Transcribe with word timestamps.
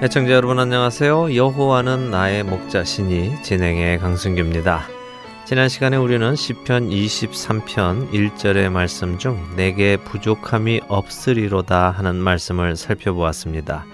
애청자 0.00 0.30
여러분 0.30 0.60
안녕하세요. 0.60 1.34
여호와는 1.34 2.12
나의 2.12 2.44
목자시니 2.44 3.42
진행의 3.42 3.98
강승규입니다. 3.98 4.86
지난 5.44 5.68
시간에 5.68 5.96
우리는 5.96 6.36
시편 6.36 6.88
23편 6.88 8.12
1절의 8.12 8.70
말씀 8.70 9.18
중 9.18 9.44
내게 9.56 9.96
부족함이 9.96 10.82
없으리로다 10.86 11.90
하는 11.90 12.14
말씀을 12.14 12.76
살펴보았습니다. 12.76 13.86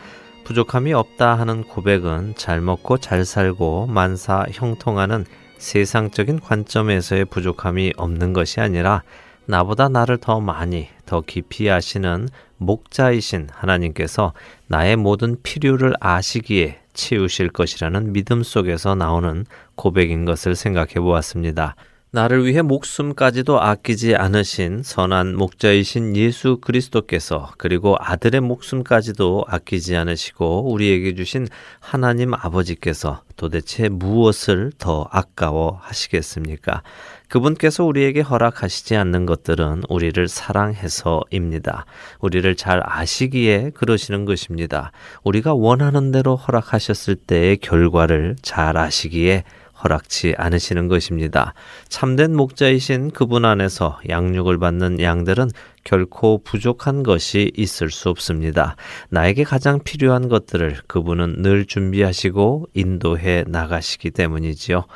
부족함이 0.44 0.92
없다 0.92 1.38
하는 1.38 1.64
고백은 1.64 2.34
잘 2.36 2.60
먹고 2.60 2.98
잘 2.98 3.24
살고 3.24 3.86
만사 3.86 4.44
형통하는 4.52 5.24
세상적인 5.56 6.40
관점에서의 6.40 7.24
부족함이 7.24 7.94
없는 7.96 8.34
것이 8.34 8.60
아니라 8.60 9.02
나보다 9.46 9.88
나를 9.88 10.18
더 10.18 10.40
많이, 10.40 10.88
더 11.06 11.20
깊이 11.20 11.70
아시는 11.70 12.28
목자이신 12.58 13.48
하나님께서 13.52 14.32
나의 14.68 14.96
모든 14.96 15.36
필요를 15.42 15.94
아시기에 16.00 16.80
채우실 16.92 17.50
것이라는 17.50 18.12
믿음 18.12 18.42
속에서 18.42 18.94
나오는 18.94 19.44
고백인 19.74 20.24
것을 20.24 20.54
생각해 20.54 20.94
보았습니다. 20.94 21.74
나를 22.14 22.46
위해 22.46 22.62
목숨까지도 22.62 23.60
아끼지 23.60 24.14
않으신 24.14 24.84
선한 24.84 25.34
목자이신 25.34 26.14
예수 26.14 26.58
그리스도께서 26.60 27.50
그리고 27.58 27.96
아들의 27.98 28.40
목숨까지도 28.40 29.46
아끼지 29.48 29.96
않으시고 29.96 30.70
우리에게 30.70 31.16
주신 31.16 31.48
하나님 31.80 32.32
아버지께서 32.32 33.22
도대체 33.34 33.88
무엇을 33.88 34.70
더 34.78 35.08
아까워 35.10 35.80
하시겠습니까? 35.82 36.84
그분께서 37.26 37.84
우리에게 37.84 38.20
허락하시지 38.20 38.94
않는 38.94 39.26
것들은 39.26 39.82
우리를 39.88 40.28
사랑해서입니다. 40.28 41.84
우리를 42.20 42.54
잘 42.54 42.80
아시기에 42.84 43.72
그러시는 43.74 44.24
것입니다. 44.24 44.92
우리가 45.24 45.52
원하는 45.52 46.12
대로 46.12 46.36
허락하셨을 46.36 47.16
때의 47.16 47.56
결과를 47.56 48.36
잘 48.40 48.76
아시기에 48.76 49.42
허락치 49.84 50.34
않으시는 50.36 50.88
것입니다. 50.88 51.54
참된 51.88 52.34
목자이신 52.34 53.10
그분 53.10 53.44
안에서 53.44 54.00
양육을 54.08 54.58
받는 54.58 55.00
양들은 55.00 55.50
결코 55.84 56.42
부족한 56.42 57.02
것이 57.02 57.52
있을 57.54 57.90
수 57.90 58.08
없습니다. 58.08 58.76
나에게 59.10 59.44
가장 59.44 59.78
필요한 59.84 60.28
것들을 60.28 60.78
그분은 60.86 61.42
늘 61.42 61.66
준비하시고 61.66 62.68
인도해 62.72 63.44
나가시기 63.46 64.10
때문이지요. 64.10 64.86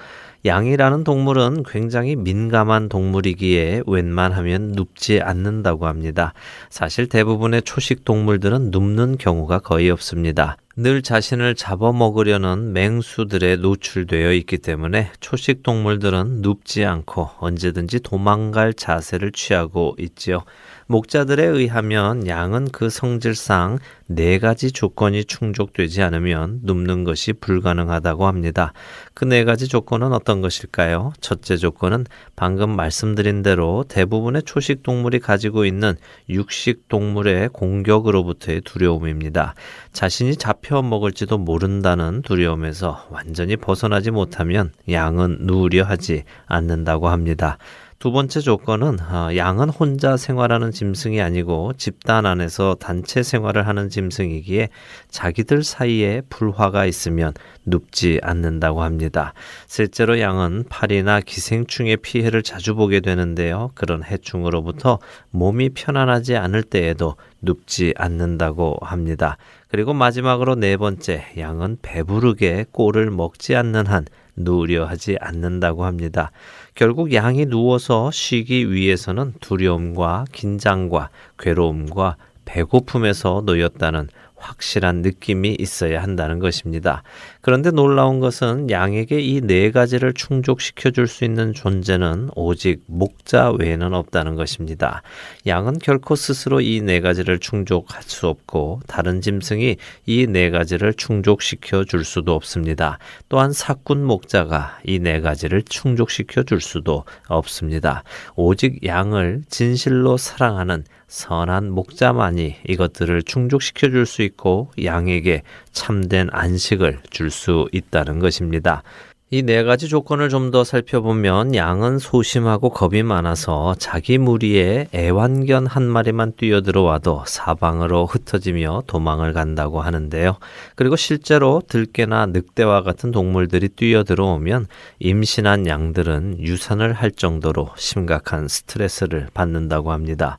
양이라는 0.45 1.05
동물은 1.05 1.65
굉장히 1.65 2.15
민감한 2.17 2.89
동물이기에 2.89 3.83
웬만하면 3.87 4.73
눕지 4.73 5.21
않는다고 5.21 5.87
합니다. 5.87 6.33
사실 6.71 7.09
대부분의 7.09 7.63
초식 7.63 8.05
동물들은 8.05 8.71
눕는 8.71 9.19
경우가 9.19 9.59
거의 9.59 9.91
없습니다. 9.91 10.57
늘 10.81 11.03
자신을 11.03 11.57
잡아먹으려는 11.57 12.73
맹수들에 12.73 13.57
노출되어 13.57 14.33
있기 14.35 14.59
때문에 14.59 15.11
초식 15.19 15.65
동물들은 15.65 16.41
눕지 16.43 16.85
않고 16.85 17.31
언제든지 17.41 17.99
도망갈 17.99 18.73
자세를 18.75 19.33
취하고 19.33 19.97
있지요. 19.99 20.45
목자들에 20.87 21.45
의하면 21.45 22.29
양은 22.29 22.69
그 22.71 22.91
성질상 22.91 23.79
네 24.07 24.39
가지 24.39 24.71
조건이 24.73 25.25
충족되지 25.25 26.01
않으면 26.03 26.61
눕는 26.63 27.05
것이 27.05 27.35
불가능하다고 27.35 28.27
합니다. 28.27 28.73
그 29.15 29.25
네 29.29 29.45
가지 29.45 29.69
조건은 29.69 30.15
어떤 30.15 30.41
것일까요? 30.41 31.13
첫째 31.21 31.57
조건은 31.57 32.07
방금 32.37 32.75
말씀드린 32.75 33.43
대로 33.43 33.85
대부분의 33.87 34.45
초식 34.45 34.83
동물이 34.83 35.19
가지고 35.19 35.67
있는 35.67 35.97
육식 36.31 36.89
동물의 36.89 37.51
공격으로부터의 37.51 38.63
두려움입니다. 38.63 39.55
자신이 39.93 40.37
잡혀 40.37 40.68
먹을지도 40.75 41.39
모른다는 41.39 42.23
두려움에서 42.23 43.07
완전히 43.11 43.57
벗어나지 43.57 44.11
못하면 44.11 44.73
양은 44.91 45.39
누우려 45.41 45.85
하지 45.85 46.25
않는다고 46.47 47.09
합니다. 47.09 47.59
두 47.99 48.13
번째 48.13 48.39
조건은 48.39 49.01
어, 49.01 49.35
양은 49.35 49.71
혼자 49.71 50.17
생활하는 50.17 50.71
짐승이 50.71 51.21
아니고 51.21 51.73
집단 51.79 52.27
안에서 52.27 52.77
단체 52.77 53.25
생활을 53.25 53.67
하는 53.67 53.89
짐승이기에 53.89 54.69
자기들 55.09 55.65
사이에 55.65 56.23
불화가 56.29 56.87
있으면 56.87 57.33
눕지 57.67 58.21
않는다고 58.23 58.85
합니다. 58.85 59.35
셋째로 59.67 60.21
양은 60.21 60.67
파리나 60.69 61.21
기생충의 61.23 61.97
피해를 61.97 62.45
자주 62.45 62.77
보게 62.77 63.01
되는데요. 63.01 63.73
그런 63.75 64.05
해충으로부터 64.05 65.01
몸이 65.31 65.71
편안하지 65.71 66.37
않을 66.37 66.63
때에도 66.63 67.17
눕지 67.41 67.95
않는다고 67.97 68.79
합니다. 68.83 69.37
그리고 69.69 69.93
마지막으로 69.93 70.55
네 70.55 70.77
번째, 70.77 71.25
양은 71.37 71.79
배부르게 71.83 72.67
꼴을 72.73 73.11
먹지 73.11 73.55
않는 73.55 73.87
한 73.87 74.07
누우려 74.37 74.85
하지 74.87 75.17
않는다고 75.21 75.85
합니다. 75.85 76.31
결국 76.75 77.13
양이 77.13 77.45
누워서 77.47 78.11
쉬기 78.11 78.73
위해서는 78.73 79.35
두려움과 79.41 80.25
긴장과 80.33 81.11
괴로움과 81.39 82.17
배고픔에서 82.45 83.43
놓였다는 83.45 84.09
확실한 84.39 85.03
느낌이 85.03 85.57
있어야 85.59 86.03
한다는 86.03 86.39
것입니다. 86.39 87.03
그런데 87.41 87.71
놀라운 87.71 88.21
것은 88.21 88.71
양에게 88.71 89.21
이 89.21 89.41
네 89.41 89.71
가지를 89.71 90.13
충족시켜 90.15 90.91
줄 90.91 91.07
수 91.09 91.25
있는 91.25 91.53
존재는 91.55 92.29
오직 92.37 92.83
목자 92.87 93.53
외에는 93.53 93.95
없다는 93.95 94.35
것입니다. 94.37 95.03
양은 95.47 95.79
결코 95.79 96.15
스스로 96.17 96.61
이 96.61 96.81
네 96.83 97.01
가지를 97.01 97.39
충족할 97.39 98.03
수 98.03 98.29
없고 98.29 98.81
다른 98.87 99.21
짐승이 99.21 99.77
이 100.07 100.27
네 100.29 100.51
가지를 100.51 100.95
충족시켜 100.95 101.85
줄 101.85 102.05
수도 102.05 102.35
없습니다. 102.35 102.99
또한 103.29 103.53
사꾼 103.53 104.05
목자가 104.05 104.79
이 104.85 104.99
네 104.99 105.21
가지를 105.21 105.63
충족시켜 105.63 106.43
줄 106.43 106.61
수도 106.61 107.05
없습니다. 107.29 108.03
오직 108.37 108.85
양을 108.85 109.43
진실로 109.49 110.17
사랑하는 110.17 110.85
선한 111.09 111.71
목자만이 111.71 112.57
이것들을 112.69 113.23
충족시켜 113.25 113.91
줄 113.91 114.07
수 114.07 114.23
있고 114.23 114.71
양에게 114.83 115.43
참된 115.73 116.29
안식을 116.31 117.01
줄 117.11 117.31
수 117.31 117.69
있다는 117.73 118.19
것입니다. 118.21 118.83
이 119.31 119.43
네 119.43 119.63
가지 119.63 119.89
조건을 119.89 120.31
좀 120.31 120.51
더 120.51 120.65
살펴보면 120.65 121.55
양은 121.55 121.99
소심하고 121.99 122.71
겁이 122.71 123.03
많아서 123.03 123.75
자기 123.79 124.17
무리에 124.17 124.89
애완견 124.95 125.67
한 125.67 125.83
마리만 125.83 126.33
뛰어들어와도 126.39 127.25
사방으로 127.27 128.07
흩어지며 128.07 128.85
도망을 128.87 129.35
간다고 129.35 129.83
하는데요. 129.83 130.39
그리고 130.77 130.97
실제로 130.97 131.61
들깨나 131.69 132.27
늑대와 132.27 132.83
같은 132.83 133.11
동물들이 133.11 133.69
뛰어들어오면 133.69 134.67
임신한 135.01 135.67
양들은 135.67 136.39
유산을 136.41 136.95
할 136.95 137.11
정도로 137.11 137.69
심각한 137.77 138.49
스트레스를 138.49 139.29
받는다고 139.35 139.93
합니다. 139.93 140.39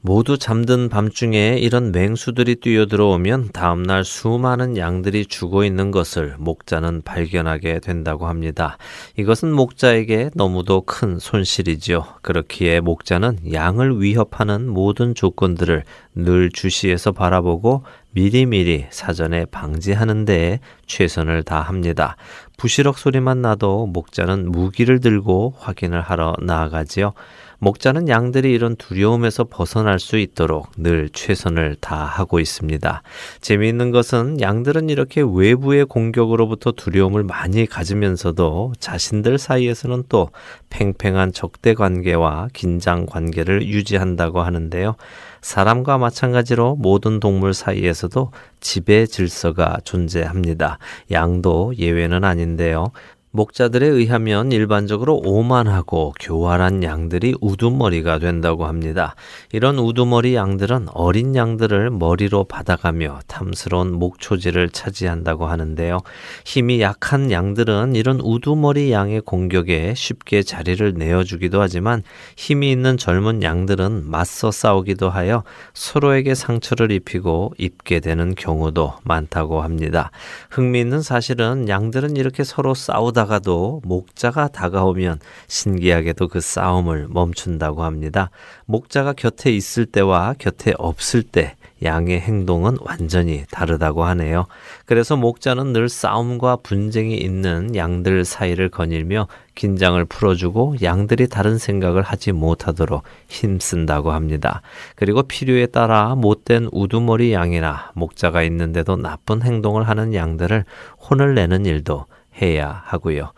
모두 0.00 0.38
잠든 0.38 0.88
밤중에 0.88 1.58
이런 1.58 1.90
맹수들이 1.90 2.56
뛰어들어오면 2.56 3.48
다음날 3.52 4.04
수많은 4.04 4.76
양들이 4.76 5.26
죽어 5.26 5.64
있는 5.64 5.90
것을 5.90 6.36
목자는 6.38 7.02
발견하게 7.02 7.80
된다고 7.80 8.28
합니다. 8.28 8.78
이것은 9.16 9.52
목자에게 9.52 10.30
너무도 10.34 10.82
큰 10.82 11.18
손실이지요. 11.18 12.04
그렇기에 12.22 12.78
목자는 12.78 13.52
양을 13.52 14.00
위협하는 14.00 14.68
모든 14.68 15.16
조건들을 15.16 15.82
늘 16.14 16.50
주시해서 16.52 17.10
바라보고 17.10 17.82
미리미리 18.12 18.86
사전에 18.90 19.46
방지하는 19.46 20.24
데에 20.24 20.60
최선을 20.86 21.42
다합니다. 21.42 22.16
부시럭 22.56 22.98
소리만 22.98 23.42
나도 23.42 23.86
목자는 23.86 24.50
무기를 24.52 25.00
들고 25.00 25.54
확인을 25.58 26.00
하러 26.00 26.34
나아가지요. 26.40 27.14
목자는 27.60 28.08
양들이 28.08 28.52
이런 28.52 28.76
두려움에서 28.76 29.44
벗어날 29.44 29.98
수 29.98 30.16
있도록 30.16 30.70
늘 30.76 31.08
최선을 31.08 31.76
다하고 31.80 32.38
있습니다. 32.38 33.02
재미있는 33.40 33.90
것은 33.90 34.40
양들은 34.40 34.90
이렇게 34.90 35.22
외부의 35.22 35.86
공격으로부터 35.86 36.72
두려움을 36.72 37.24
많이 37.24 37.66
가지면서도 37.66 38.74
자신들 38.78 39.38
사이에서는 39.38 40.04
또 40.08 40.30
팽팽한 40.70 41.32
적대 41.32 41.74
관계와 41.74 42.48
긴장 42.52 43.06
관계를 43.06 43.66
유지한다고 43.66 44.40
하는데요. 44.40 44.94
사람과 45.40 45.98
마찬가지로 45.98 46.76
모든 46.76 47.20
동물 47.20 47.54
사이에서도 47.54 48.30
지배 48.60 49.06
질서가 49.06 49.78
존재합니다. 49.84 50.78
양도 51.10 51.72
예외는 51.76 52.24
아닌데요. 52.24 52.92
목자들에 53.38 53.86
의하면 53.86 54.50
일반적으로 54.50 55.20
오만하고 55.24 56.12
교활한 56.18 56.82
양들이 56.82 57.36
우두머리가 57.40 58.18
된다고 58.18 58.66
합니다. 58.66 59.14
이런 59.52 59.78
우두머리 59.78 60.34
양들은 60.34 60.88
어린 60.92 61.36
양들을 61.36 61.90
머리로 61.90 62.44
받아가며 62.44 63.20
탐스러운 63.28 63.92
목초지를 63.92 64.70
차지한다고 64.70 65.46
하는데요. 65.46 66.00
힘이 66.44 66.80
약한 66.80 67.30
양들은 67.30 67.94
이런 67.94 68.18
우두머리 68.20 68.90
양의 68.90 69.20
공격에 69.20 69.94
쉽게 69.94 70.42
자리를 70.42 70.94
내어주기도 70.94 71.60
하지만 71.60 72.02
힘이 72.36 72.72
있는 72.72 72.96
젊은 72.96 73.44
양들은 73.44 74.10
맞서 74.10 74.50
싸우기도 74.50 75.10
하여 75.10 75.44
서로에게 75.74 76.34
상처를 76.34 76.90
입히고 76.90 77.52
입게 77.56 78.00
되는 78.00 78.34
경우도 78.34 78.94
많다고 79.04 79.62
합니다. 79.62 80.10
흥미있는 80.50 81.02
사실은 81.02 81.68
양들은 81.68 82.16
이렇게 82.16 82.42
서로 82.42 82.74
싸우다 82.74 83.27
하다가도 83.28 83.82
목자가 83.84 84.48
다가오면 84.48 85.20
신기하게도 85.46 86.28
그 86.28 86.40
싸움을 86.40 87.06
멈춘다고 87.10 87.84
합니다. 87.84 88.30
목자가 88.64 89.12
곁에 89.12 89.52
있을 89.52 89.86
때와 89.86 90.34
곁에 90.38 90.72
없을 90.78 91.22
때 91.22 91.54
양의 91.84 92.20
행동은 92.20 92.78
완전히 92.80 93.44
다르다고 93.52 94.02
하네요. 94.04 94.46
그래서 94.84 95.16
목자는 95.16 95.72
늘 95.72 95.88
싸움과 95.88 96.56
분쟁이 96.56 97.16
있는 97.16 97.76
양들 97.76 98.24
사이를 98.24 98.68
거닐며 98.68 99.28
긴장을 99.54 100.04
풀어주고 100.04 100.76
양들이 100.82 101.28
다른 101.28 101.56
생각을 101.56 102.02
하지 102.02 102.32
못하도록 102.32 103.04
힘쓴다고 103.28 104.10
합니다. 104.10 104.62
그리고 104.96 105.22
필요에 105.22 105.66
따라 105.66 106.16
못된 106.16 106.68
우두머리 106.72 107.32
양이나 107.32 107.92
목자가 107.94 108.42
있는데도 108.42 108.96
나쁜 108.96 109.42
행동을 109.42 109.88
하는 109.88 110.14
양들을 110.14 110.64
혼을 111.08 111.34
내는 111.34 111.64
일도 111.64 112.06
해야 112.40 112.82
하고요. 112.84 113.32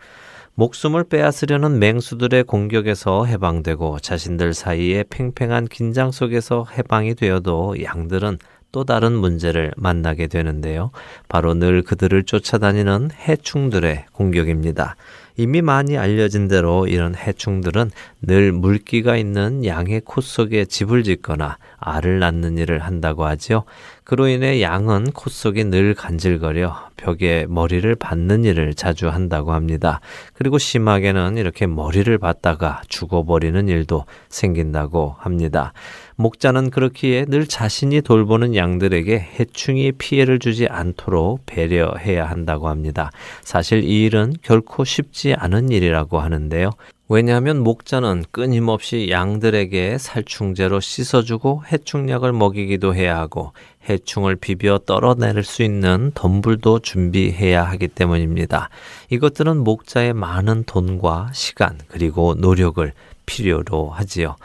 목숨을 0.55 1.05
빼앗으려는 1.05 1.79
맹수들의 1.79 2.43
공격에서 2.43 3.25
해방되고 3.25 3.99
자신들 3.99 4.53
사이에 4.53 5.05
팽팽한 5.09 5.67
긴장 5.67 6.11
속에서 6.11 6.65
해방이 6.77 7.15
되어도 7.15 7.81
양들은 7.81 8.37
또 8.71 8.83
다른 8.85 9.13
문제를 9.13 9.71
만나게 9.75 10.27
되는데요. 10.27 10.91
바로 11.27 11.53
늘 11.53 11.81
그들을 11.81 12.23
쫓아다니는 12.23 13.09
해충들의 13.11 14.05
공격입니다. 14.13 14.95
이미 15.37 15.61
많이 15.61 15.97
알려진 15.97 16.47
대로 16.47 16.87
이런 16.87 17.15
해충들은 17.15 17.91
늘 18.21 18.51
물기가 18.51 19.17
있는 19.17 19.65
양의 19.65 20.01
코 20.05 20.21
속에 20.21 20.65
집을 20.65 21.03
짓거나 21.03 21.57
알을 21.79 22.19
낳는 22.19 22.57
일을 22.57 22.79
한다고 22.79 23.25
하지요. 23.25 23.63
그로 24.03 24.27
인해 24.27 24.61
양은 24.61 25.11
코 25.11 25.29
속이 25.29 25.65
늘 25.65 25.93
간질거려 25.93 26.89
벽에 26.97 27.45
머리를 27.47 27.93
받는 27.95 28.45
일을 28.45 28.73
자주 28.73 29.09
한다고 29.09 29.53
합니다. 29.53 30.01
그리고 30.33 30.57
심하게는 30.57 31.37
이렇게 31.37 31.67
머리를 31.67 32.17
받다가 32.17 32.81
죽어버리는 32.87 33.67
일도 33.67 34.05
생긴다고 34.29 35.15
합니다. 35.19 35.73
목자는 36.15 36.71
그렇기에 36.71 37.25
늘 37.25 37.47
자신이 37.47 38.01
돌보는 38.01 38.55
양들에게 38.55 39.17
해충이 39.39 39.93
피해를 39.93 40.39
주지 40.39 40.67
않도록 40.67 41.45
배려해야 41.45 42.25
한다고 42.29 42.69
합니다. 42.69 43.11
사실 43.43 43.83
이 43.83 44.03
일은 44.05 44.33
결코 44.41 44.83
쉽지 44.83 45.33
않은 45.35 45.69
일이라고 45.69 46.19
하는데요. 46.19 46.71
왜냐하면 47.13 47.59
목자는 47.61 48.23
끊임없이 48.31 49.09
양들에게 49.09 49.97
살충제로 49.97 50.79
씻어주고 50.79 51.63
해충약을 51.69 52.31
먹이기도 52.31 52.95
해야 52.95 53.17
하고 53.17 53.51
해충을 53.89 54.35
비벼 54.35 54.77
떨어낼 54.79 55.43
수 55.43 55.63
있는 55.63 56.11
덤불도 56.13 56.79
준비해야 56.79 57.63
하기 57.63 57.87
때문입니다. 57.89 58.69
이것들은 59.09 59.57
목자의 59.57 60.13
많은 60.13 60.63
돈과 60.65 61.31
시간 61.33 61.77
그리고 61.87 62.35
노력을 62.35 62.91
필요로 63.25 63.89
하지요. 63.89 64.35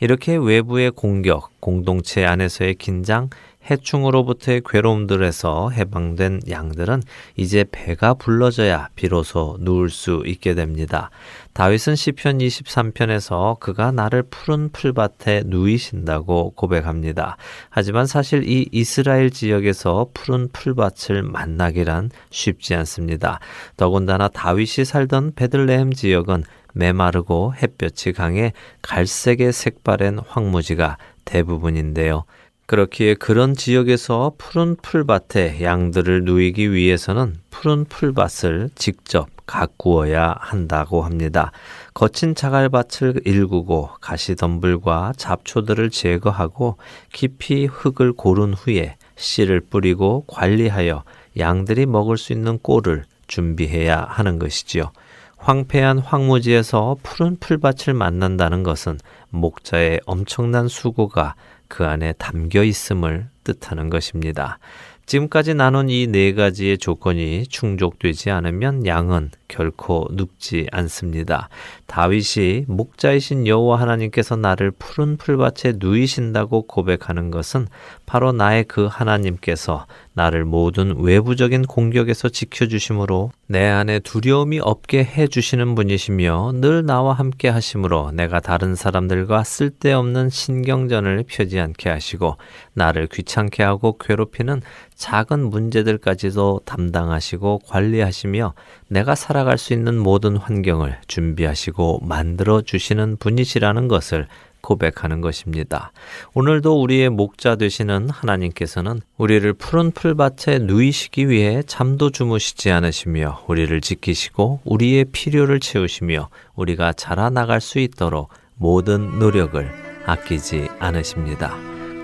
이렇게 0.00 0.36
외부의 0.36 0.90
공격, 0.90 1.50
공동체 1.60 2.24
안에서의 2.24 2.74
긴장, 2.74 3.30
해충으로부터의 3.70 4.62
괴로움들에서 4.64 5.70
해방된 5.70 6.42
양들은 6.48 7.02
이제 7.36 7.64
배가 7.70 8.14
불러져야 8.14 8.88
비로소 8.94 9.56
누울 9.60 9.90
수 9.90 10.22
있게 10.26 10.54
됩니다. 10.54 11.10
다윗은 11.52 11.96
시편 11.96 12.38
23편에서 12.38 13.58
그가 13.60 13.90
나를 13.90 14.22
푸른 14.24 14.68
풀밭에 14.70 15.44
누이신다고 15.46 16.50
고백합니다. 16.50 17.36
하지만 17.70 18.06
사실 18.06 18.46
이 18.48 18.68
이스라엘 18.72 19.30
지역에서 19.30 20.08
푸른 20.12 20.48
풀밭을 20.52 21.22
만나기란 21.22 22.10
쉽지 22.30 22.74
않습니다. 22.74 23.40
더군다나 23.76 24.28
다윗이 24.28 24.84
살던 24.84 25.32
베들레헴 25.34 25.92
지역은 25.92 26.44
메마르고 26.74 27.54
햇볕이 27.54 28.12
강해 28.12 28.52
갈색의 28.82 29.52
색바랜 29.52 30.18
황무지가 30.28 30.98
대부분인데요. 31.24 32.24
그렇기에 32.66 33.14
그런 33.14 33.54
지역에서 33.54 34.32
푸른 34.38 34.76
풀밭에 34.76 35.62
양들을 35.62 36.24
누이기 36.24 36.72
위해서는 36.72 37.36
푸른 37.50 37.84
풀밭을 37.84 38.70
직접 38.74 39.28
가꾸어야 39.46 40.34
한다고 40.40 41.02
합니다. 41.02 41.52
거친 41.94 42.34
자갈밭을 42.34 43.20
일구고 43.24 43.90
가시덤불과 44.00 45.12
잡초들을 45.16 45.90
제거하고 45.90 46.76
깊이 47.12 47.66
흙을 47.66 48.12
고른 48.12 48.52
후에 48.52 48.96
씨를 49.14 49.60
뿌리고 49.60 50.24
관리하여 50.26 51.04
양들이 51.38 51.86
먹을 51.86 52.18
수 52.18 52.32
있는 52.32 52.58
꼴을 52.58 53.04
준비해야 53.28 54.06
하는 54.08 54.40
것이지요. 54.40 54.90
황폐한 55.36 55.98
황무지에서 55.98 56.96
푸른 57.04 57.36
풀밭을 57.38 57.94
만난다는 57.94 58.64
것은 58.64 58.98
목자의 59.30 60.00
엄청난 60.06 60.66
수고가 60.66 61.36
그 61.68 61.84
안에 61.86 62.14
담겨 62.14 62.62
있음을 62.62 63.28
뜻하는 63.44 63.90
것입니다. 63.90 64.58
지금까지 65.06 65.54
나눈 65.54 65.88
이 65.88 66.08
네 66.08 66.32
가지의 66.32 66.78
조건이 66.78 67.46
충족되지 67.46 68.30
않으면 68.30 68.86
양은 68.86 69.30
결코 69.46 70.08
눕지 70.10 70.66
않습니다. 70.72 71.48
다윗이 71.86 72.64
목자이신 72.66 73.46
여호와 73.46 73.80
하나님께서 73.80 74.36
나를 74.36 74.70
푸른 74.72 75.16
풀밭에 75.16 75.74
누이신다고 75.76 76.66
고백하는 76.66 77.30
것은 77.30 77.68
바로 78.06 78.32
나의 78.32 78.64
그 78.64 78.86
하나님께서 78.86 79.86
나를 80.14 80.44
모든 80.44 80.98
외부적인 80.98 81.66
공격에서 81.66 82.30
지켜주심으로 82.30 83.30
내 83.48 83.66
안에 83.66 83.98
두려움이 83.98 84.60
없게 84.60 85.04
해주시는 85.04 85.74
분이시며 85.74 86.52
늘 86.54 86.86
나와 86.86 87.12
함께 87.12 87.48
하심으로 87.48 88.12
내가 88.12 88.40
다른 88.40 88.74
사람들과 88.74 89.44
쓸데없는 89.44 90.30
신경전을 90.30 91.24
펴지 91.28 91.60
않게 91.60 91.90
하시고 91.90 92.36
나를 92.72 93.08
귀찮게 93.08 93.62
하고 93.62 93.98
괴롭히는 93.98 94.62
작은 94.94 95.50
문제들까지도 95.50 96.62
담당하시고 96.64 97.60
관리하시며 97.66 98.54
내가 98.88 99.14
살아갈 99.14 99.58
수 99.58 99.72
있는 99.72 99.98
모든 99.98 100.36
환경을 100.36 100.98
준비하시고 101.08 102.00
만들어 102.02 102.62
주시는 102.62 103.16
분이시라는 103.18 103.88
것을 103.88 104.28
고백하는 104.60 105.20
것입니다. 105.20 105.92
오늘도 106.34 106.80
우리의 106.82 107.08
목자 107.10 107.54
되시는 107.56 108.10
하나님께서는 108.10 109.00
우리를 109.16 109.52
푸른 109.54 109.92
풀밭에 109.92 110.58
누이시기 110.60 111.28
위해 111.28 111.62
잠도 111.66 112.10
주무시지 112.10 112.72
않으시며 112.72 113.44
우리를 113.46 113.80
지키시고 113.80 114.60
우리의 114.64 115.06
필요를 115.06 115.60
채우시며 115.60 116.28
우리가 116.56 116.92
자라나갈 116.94 117.60
수 117.60 117.78
있도록 117.78 118.30
모든 118.56 119.18
노력을 119.20 119.70
아끼지 120.04 120.68
않으십니다. 120.80 121.54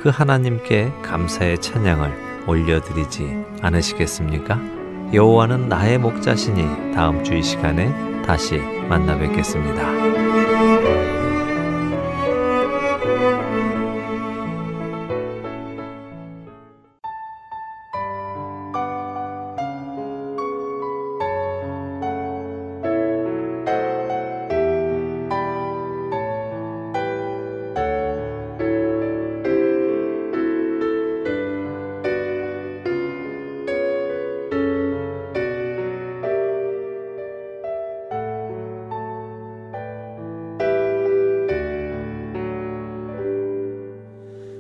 그 0.01 0.09
하나님께 0.09 0.93
감사의 1.03 1.61
찬양을 1.61 2.47
올려드리지 2.47 3.45
않으시겠습니까? 3.61 4.82
여호와는 5.13 5.69
나의 5.69 5.99
목자시니 5.99 6.93
다음 6.95 7.23
주 7.23 7.35
이 7.35 7.43
시간에 7.43 7.91
다시 8.23 8.59
만나 8.89 9.17
뵙겠습니다. 9.19 10.22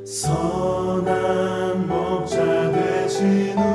선한 0.04 1.86
목자 1.86 2.72
되시는 2.72 3.71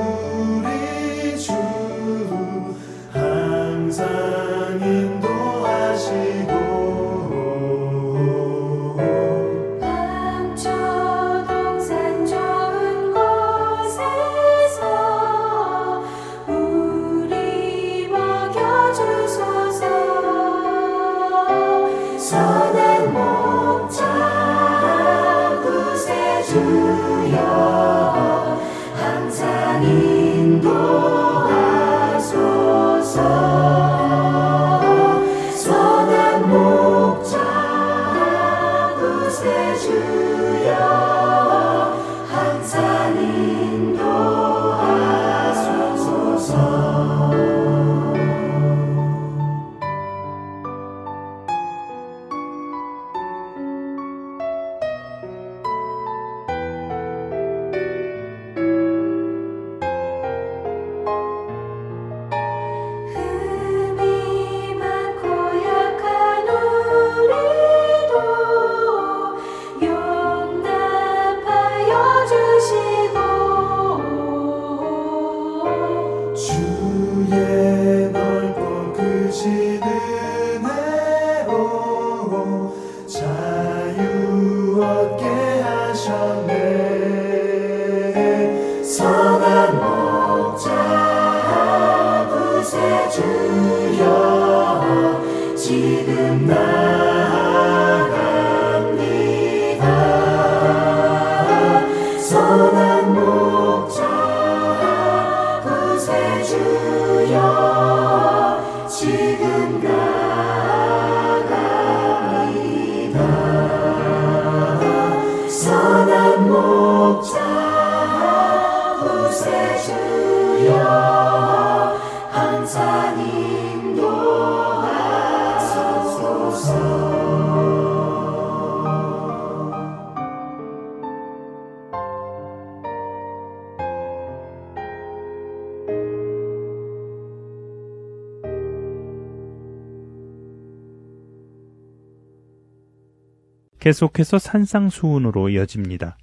계속해서 143.88 144.38
산상수훈으로 144.38 145.48
이어집니다. 145.48 146.18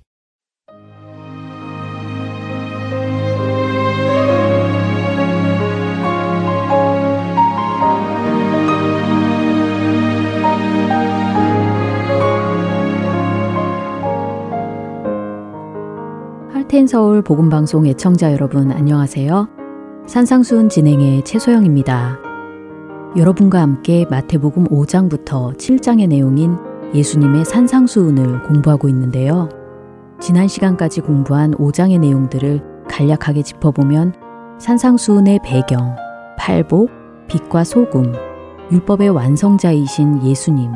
할텐 16.53 16.87
서울 16.87 17.23
복음 17.23 17.49
방송 17.49 17.87
애청자 17.87 18.31
여러분 18.31 18.73
안녕하세요. 18.73 19.49
산상수훈 20.07 20.69
진행의 20.69 21.25
최소영입니다. 21.25 22.19
여러분과 23.17 23.63
함께 23.63 24.05
마태복음 24.11 24.65
5장부터 24.65 25.57
7장의 25.57 26.09
내용인 26.09 26.74
예수님의 26.95 27.45
산상수훈을 27.45 28.45
공부하고 28.45 28.89
있는데요. 28.89 29.49
지난 30.21 30.47
시간까지 30.47 31.01
공부한 31.01 31.53
5장의 31.53 31.99
내용들을 31.99 32.63
간략하게 32.89 33.43
짚어보면 33.43 34.15
산상수훈의 34.59 35.41
배경, 35.45 35.97
팔복, 36.39 36.91
빛과 37.27 37.65
소금, 37.65 38.13
율법의 38.71 39.11
완성자이신 39.11 40.25
예수님, 40.25 40.71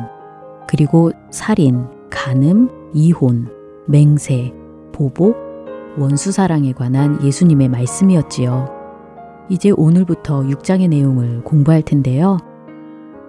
그리고 0.67 1.11
살인, 1.31 1.87
간음, 2.09 2.69
이혼, 2.93 3.47
맹세, 3.87 4.53
보복, 4.91 5.35
원수 5.97 6.31
사랑에 6.31 6.73
관한 6.73 7.23
예수님의 7.23 7.69
말씀이었지요. 7.69 8.67
이제 9.49 9.71
오늘부터 9.71 10.41
6장의 10.41 10.89
내용을 10.89 11.43
공부할 11.43 11.81
텐데요. 11.81 12.37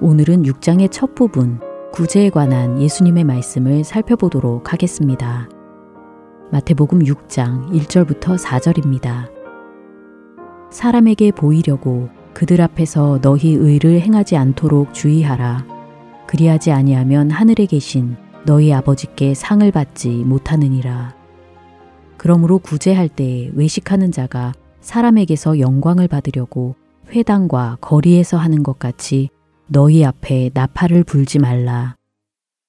오늘은 0.01 0.43
6장의 0.43 0.91
첫 0.91 1.15
부분, 1.15 1.61
구제에 1.93 2.31
관한 2.31 2.81
예수님의 2.81 3.25
말씀을 3.25 3.83
살펴보도록 3.83 4.73
하겠습니다. 4.73 5.49
마태복음 6.53 7.01
6장 7.01 7.69
1절부터 7.73 8.39
4절입니다. 8.39 9.29
사람에게 10.71 11.33
보이려고 11.33 12.09
그들 12.33 12.61
앞에서 12.61 13.19
너희 13.21 13.55
의를 13.55 14.01
행하지 14.01 14.37
않도록 14.37 14.95
주의하라. 14.95 15.67
그리하지 16.29 16.71
아니하면 16.71 17.29
하늘에 17.29 17.67
계신 17.67 18.17
너희 18.47 18.73
아버지께 18.73 19.35
상을 19.35 19.69
받지 19.73 20.11
못하느니라. 20.11 21.17
그러므로 22.17 22.59
구제할 22.59 23.09
때 23.09 23.51
외식하는 23.55 24.13
자가 24.13 24.53
사람에게서 24.81 25.59
영광을 25.59 26.07
받으려고 26.07 26.77
회당과 27.11 27.79
거리에서 27.81 28.37
하는 28.37 28.63
것 28.63 28.79
같이 28.79 29.29
너희 29.73 30.05
앞에 30.05 30.51
나팔을 30.53 31.05
불지 31.05 31.39
말라. 31.39 31.95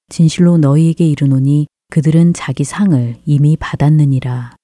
진실로 0.10 0.60
너희에게 0.60 1.08
이르노니 1.08 1.65
그들은 1.89 2.34
자기 2.36 2.63
상을 2.63 3.15
이미 3.25 3.58
받았느니라. 3.58 4.55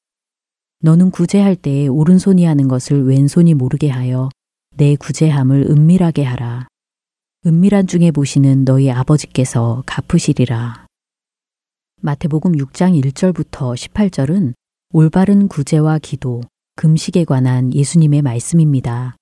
너는 0.81 1.09
구제할 1.09 1.55
때에 1.55 1.87
오른손이 1.87 2.45
하는 2.45 2.67
것을 2.67 3.07
왼손이 3.07 3.55
모르게 3.55 3.89
하여 3.89 4.29
내 4.75 4.95
구제함을 4.95 5.65
은밀하게 5.67 6.23
하라. 6.25 6.67
은밀한 7.47 7.87
중에 7.87 8.11
보시는 8.11 8.65
너희 8.65 8.91
아버지께서 8.91 9.81
갚으시리라. 9.87 10.85
마태복음 12.01 12.51
6장 12.51 13.03
1절부터 13.03 13.73
18절은 13.73 14.53
올바른 14.93 15.47
구제와 15.47 15.97
기도, 15.97 16.41
금식에 16.75 17.25
관한 17.25 17.73
예수님의 17.73 18.21
말씀입니다. 18.21 19.15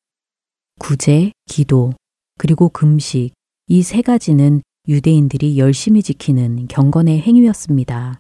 구제, 0.80 1.32
기도, 1.46 1.94
그리고 2.38 2.70
금식, 2.70 3.34
이 3.68 3.82
세 3.82 4.02
가지는 4.02 4.62
유대인들이 4.88 5.58
열심히 5.58 6.04
지키는 6.04 6.68
경건의 6.68 7.22
행위였습니다. 7.22 8.20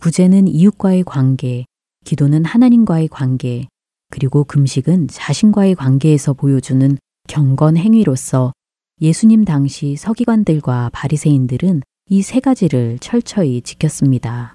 구제는 0.00 0.48
이웃과의 0.48 1.04
관계, 1.04 1.64
기도는 2.04 2.44
하나님과의 2.44 3.08
관계, 3.08 3.68
그리고 4.10 4.44
금식은 4.44 5.08
자신과의 5.08 5.74
관계에서 5.74 6.32
보여주는 6.32 6.96
경건 7.28 7.76
행위로서 7.76 8.52
예수님 9.00 9.44
당시 9.44 9.96
서기관들과 9.96 10.90
바리새인들은 10.92 11.82
이 12.10 12.22
세 12.22 12.40
가지를 12.40 12.98
철저히 13.00 13.60
지켰습니다. 13.60 14.54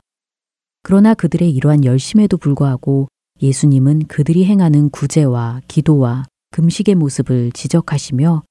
그러나 0.82 1.14
그들의 1.14 1.52
이러한 1.52 1.86
열심에도 1.86 2.38
불구하고 2.38 3.08
예수님은 3.44 4.08
그들이 4.08 4.46
행하는 4.46 4.90
구제와 4.90 5.62
기도와 5.68 6.26
금식의 6.52 6.96
모습을 6.96 7.52
지적하시며 7.52 8.42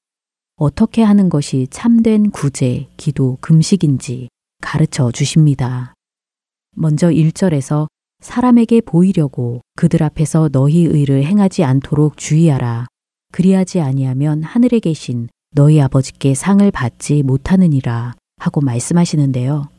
어떻게 0.55 1.01
하는 1.01 1.29
것이 1.29 1.67
참된 1.71 2.29
구제, 2.29 2.87
기도, 2.95 3.37
금식인지 3.41 4.29
가르쳐 4.61 5.11
주십니다. 5.11 5.93
먼저 6.75 7.09
1절에서 7.09 7.87
사람에게 8.21 8.81
보이려고 8.81 9.61
그들 9.75 10.03
앞에서 10.03 10.49
너희 10.49 10.85
의를 10.85 11.23
행하지 11.25 11.63
않도록 11.63 12.17
주의하라. 12.17 12.85
그리하지 13.31 13.81
아니하면 13.81 14.43
하늘에 14.43 14.79
계신 14.79 15.27
너희 15.55 15.81
아버지께 15.81 16.35
상을 16.35 16.69
받지 16.71 17.23
못하느니라 17.23 18.13
하고 18.37 18.61
말씀하시는데요. 18.61 19.69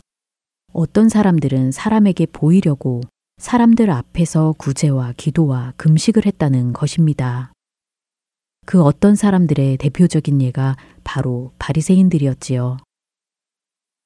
어떤 0.72 1.08
사람들은 1.08 1.70
사람에게 1.70 2.26
보이려고 2.26 3.00
사람들 3.38 3.90
앞에서 3.90 4.54
구제와 4.58 5.14
기도와 5.16 5.72
금식을 5.76 6.26
했다는 6.26 6.72
것입니다. 6.72 7.53
그 8.64 8.82
어떤 8.82 9.14
사람들의 9.14 9.76
대표적인 9.78 10.40
예가 10.42 10.76
바로 11.04 11.52
바리새인들이었지요. 11.58 12.78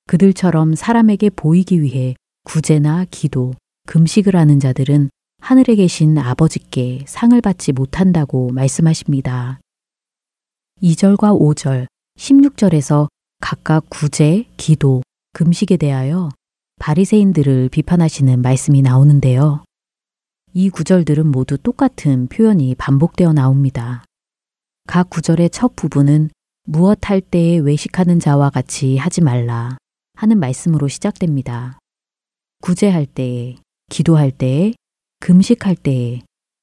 그들처럼 0.06 0.74
사람에게 0.74 1.30
보이기 1.30 1.82
위해 1.82 2.14
구제나 2.44 3.04
기도, 3.10 3.52
금식을 3.86 4.34
하는 4.34 4.58
자들은 4.58 5.10
하늘에 5.40 5.74
계신 5.76 6.18
아버지께 6.18 7.04
상을 7.06 7.38
받지 7.40 7.72
못한다고 7.72 8.50
말씀하십니다. 8.52 9.60
2절과 10.82 11.38
5절, 11.38 11.86
16절에서 12.16 13.08
각각 13.40 13.84
구제, 13.88 14.44
기도, 14.56 15.02
금식에 15.32 15.76
대하여 15.76 16.30
바리새인들을 16.80 17.68
비판하시는 17.68 18.40
말씀이 18.40 18.82
나오는데요. 18.82 19.62
이 20.54 20.70
구절들은 20.70 21.30
모두 21.30 21.58
똑같은 21.58 22.26
표현이 22.28 22.74
반복되어 22.76 23.32
나옵니다. 23.32 24.04
각 24.88 25.10
구절의 25.10 25.50
첫 25.50 25.76
부분은 25.76 26.30
무엇 26.64 27.10
할 27.10 27.20
때에 27.20 27.58
외식하는 27.58 28.20
자와 28.20 28.48
같이 28.48 28.96
하지 28.96 29.20
말라 29.20 29.76
하는 30.14 30.40
말씀으로 30.40 30.88
시작됩니다. 30.88 31.78
구제할 32.62 33.04
때에, 33.04 33.56
기도할 33.90 34.30
때에, 34.30 34.72
금식할 35.20 35.76
때에 35.76 36.22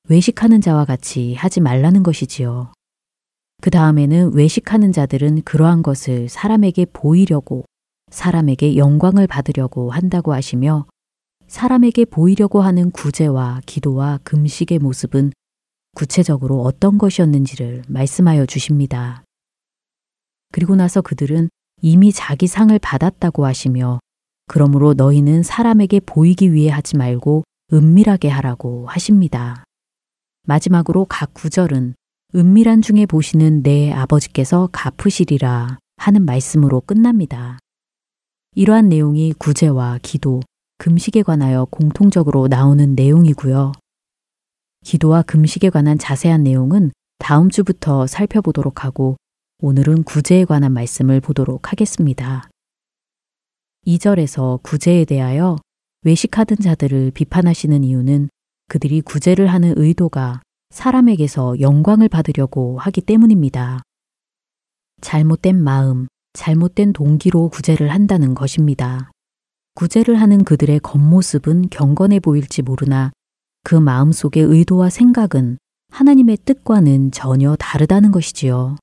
외식하는 0.10 0.60
자와 0.60 0.86
같이 0.86 1.36
하지 1.36 1.62
말라는 1.62 2.02
것이지요. 2.02 2.74
그 3.62 3.70
다음에는 3.70 4.34
외식하는 4.34 4.92
자들은 4.92 5.44
그러한 5.44 5.84
것을 5.84 6.28
사람에게 6.28 6.88
보이려고, 6.94 7.64
사람에게 8.10 8.76
영광을 8.76 9.28
받으려고 9.28 9.92
한다고 9.92 10.34
하시며, 10.34 10.88
사람에게 11.48 12.06
보이려고 12.06 12.62
하는 12.62 12.90
구제와 12.90 13.62
기도와 13.68 14.20
금식의 14.24 14.80
모습은 14.80 15.32
구체적으로 15.96 16.62
어떤 16.62 17.00
것이었는지를 17.00 17.84
말씀하여 17.88 18.46
주십니다. 18.46 19.24
그리고 20.52 20.76
나서 20.76 21.02
그들은 21.02 21.50
이미 21.82 22.12
자기 22.12 22.46
상을 22.46 22.78
받았다고 22.78 23.46
하시며 23.46 24.00
그러므로 24.48 24.94
너희는 24.94 25.42
사람에게 25.42 26.02
보이기 26.02 26.54
위해 26.54 26.70
하지 26.70 26.96
말고 26.98 27.44
은밀하게 27.74 28.30
하라고 28.30 28.86
하십니다. 28.88 29.64
마지막으로 30.44 31.06
각 31.06 31.34
구절은 31.34 31.96
은밀한 32.36 32.82
중에 32.82 33.06
보시는 33.06 33.64
내 33.64 33.92
아버지께서 33.92 34.70
갚으시리라 34.72 35.80
하는 35.98 36.26
말씀으로 36.26 36.82
끝납니다. 36.82 37.58
이러한 38.54 38.90
내용이 38.90 39.34
구제와 39.34 40.00
기도, 40.02 40.42
금식에 40.78 41.24
관하여 41.24 41.66
공통적으로 41.66 42.48
나오는 42.48 42.96
내용이고요. 42.96 43.72
기도와 44.86 45.24
금식에 45.24 45.72
관한 45.72 45.98
자세한 45.98 46.44
내용은 46.44 46.92
다음 47.18 47.50
주부터 47.50 48.06
살펴보도록 48.06 48.86
하고 48.86 49.18
오늘은 49.60 50.04
구제에 50.04 50.46
관한 50.46 50.74
말씀을 50.74 51.20
보도록 51.22 51.72
하겠습니다. 51.72 52.48
2절에서 53.88 54.62
구제에 54.62 55.06
대하여 55.06 55.58
외식하던 56.04 56.60
자들을 56.60 57.12
비판하시는 57.12 57.84
이유는 57.84 58.30
그들이 58.68 59.02
구제를 59.02 59.48
하는 59.48 59.74
의도가 59.76 60.42
사람에게서 60.70 61.60
영광을 61.62 62.08
받으려고 62.08 62.78
하기 62.78 63.02
때문입니다. 63.02 63.82
잘못된 65.02 65.64
마음, 65.64 66.08
잘못된 66.34 66.94
동기로 66.94 67.50
구제를 67.50 67.90
한다는 67.90 68.36
것입니다. 68.36 69.10
구제를 69.74 70.22
하는 70.22 70.44
그들의 70.44 70.80
겉모습은 70.82 71.70
경건해 71.72 72.20
보일지 72.20 72.62
모르나 72.62 73.12
그 73.66 73.74
마음 73.74 74.12
속의 74.12 74.44
의도와 74.44 74.92
생각은 74.92 75.58
하나님의 75.90 76.38
뜻과는 76.46 77.10
전혀 77.10 77.56
다르다는 77.56 78.12
것이지요. 78.12 78.76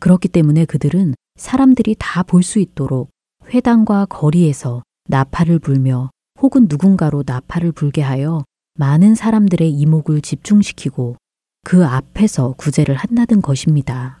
그렇기 0.00 0.28
때문에 0.28 0.66
그들은 0.66 1.14
사람들이 1.36 1.96
다 1.98 2.22
볼 2.22 2.42
수 2.42 2.58
있도록 2.58 3.08
회당과 3.48 4.04
거리에서 4.04 4.82
나팔을 5.08 5.60
불며 5.60 6.10
혹은 6.42 6.66
누군가로 6.68 7.22
나팔을 7.24 7.72
불게 7.72 8.02
하여 8.02 8.44
많은 8.74 9.14
사람들의 9.14 9.72
이목을 9.72 10.20
집중시키고 10.20 11.16
그 11.64 11.86
앞에서 11.86 12.52
구제를 12.58 12.96
한다는 12.96 13.40
것입니다. 13.40 14.20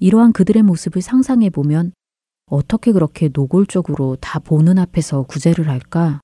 이러한 0.00 0.32
그들의 0.32 0.64
모습을 0.64 1.02
상상해 1.02 1.50
보면 1.50 1.92
어떻게 2.50 2.90
그렇게 2.90 3.30
노골적으로 3.32 4.16
다 4.20 4.40
보는 4.40 4.76
앞에서 4.76 5.22
구제를 5.22 5.68
할까? 5.68 6.20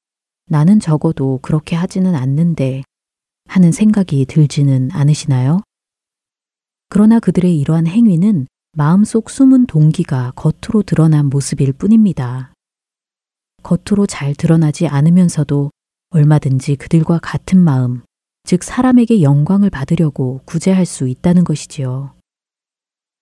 나는 0.53 0.81
적어도 0.81 1.39
그렇게 1.41 1.77
하지는 1.77 2.15
않는데 2.15 2.83
하는 3.49 3.73
생각이 3.73 4.27
들지는 4.27 4.91
않으시나요? 4.93 5.63
그러나 6.91 7.21
그들의 7.21 7.59
이러한 7.59 7.87
행위는 7.87 8.47
마음속 8.77 9.31
숨은 9.31 9.65
동기가 9.65 10.33
겉으로 10.37 10.83
드러난 10.83 11.31
모습일 11.31 11.73
뿐입니다. 11.73 12.53
겉으로 13.63 14.05
잘 14.07 14.35
드러나지 14.35 14.89
않으면서도 14.89 15.71
얼마든지 16.11 16.77
그들과 16.77 17.19
같은 17.23 17.59
마음, 17.59 18.03
즉 18.45 18.63
사람에게 18.63 19.23
영광을 19.23 19.71
받으려고 19.71 20.43
구제할 20.45 20.85
수 20.85 21.09
있다는 21.09 21.45
것이지요. 21.45 22.13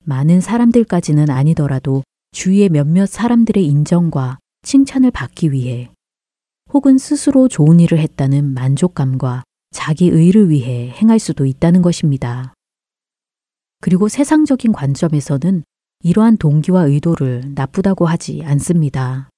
많은 0.05 0.41
사람들까지는 0.41 1.31
아니더라도 1.31 2.03
주위의 2.33 2.71
몇몇 2.71 3.07
사람들의 3.07 3.65
인정과 3.65 4.41
칭찬을 4.63 5.13
받기 5.13 5.53
위해 5.53 5.93
혹은 6.73 6.99
스스로 6.99 7.49
좋은 7.49 7.81
일을 7.81 7.99
했다는 7.99 8.55
만족감과 8.55 9.43
자기 9.73 10.09
의를 10.09 10.51
위해 10.51 10.91
행할 10.91 11.19
수도 11.19 11.47
있다는 11.47 11.83
것입니다. 11.83 12.55
그리고 13.81 14.09
세상적인 14.09 14.73
관점에서는 14.73 15.65
이러한 16.03 16.37
동기와 16.37 16.85
의도를 16.85 17.53
나쁘다고 17.55 18.07
하지 18.07 18.43
않습니다. 18.45 19.31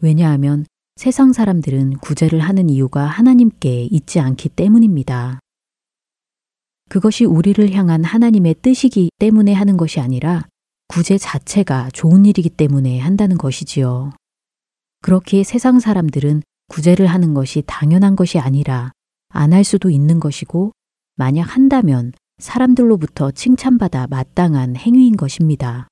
왜냐하면 0.00 0.66
세상 0.96 1.32
사람들은 1.32 1.98
구제를 1.98 2.40
하는 2.40 2.68
이유가 2.70 3.06
하나님께 3.06 3.84
있지 3.90 4.20
않기 4.20 4.48
때문입니다. 4.50 5.38
그것이 6.88 7.24
우리를 7.24 7.72
향한 7.72 8.04
하나님의 8.04 8.56
뜻이기 8.62 9.10
때문에 9.18 9.52
하는 9.52 9.76
것이 9.76 10.00
아니라 10.00 10.46
구제 10.88 11.18
자체가 11.18 11.90
좋은 11.92 12.24
일이기 12.24 12.48
때문에 12.48 12.98
한다는 12.98 13.36
것이지요. 13.36 14.12
그렇게 15.02 15.44
세상 15.44 15.78
사람들은 15.78 16.42
구제를 16.68 17.06
하는 17.06 17.34
것이 17.34 17.62
당연한 17.66 18.16
것이 18.16 18.38
아니라 18.38 18.92
안 19.30 19.52
할 19.52 19.64
수도 19.64 19.90
있는 19.90 20.20
것이고 20.20 20.72
만약 21.16 21.54
한다면 21.54 22.12
사람들로부터 22.38 23.32
칭찬받아 23.32 24.06
마땅한 24.08 24.76
행위인 24.76 25.16
것입니다. 25.16 25.88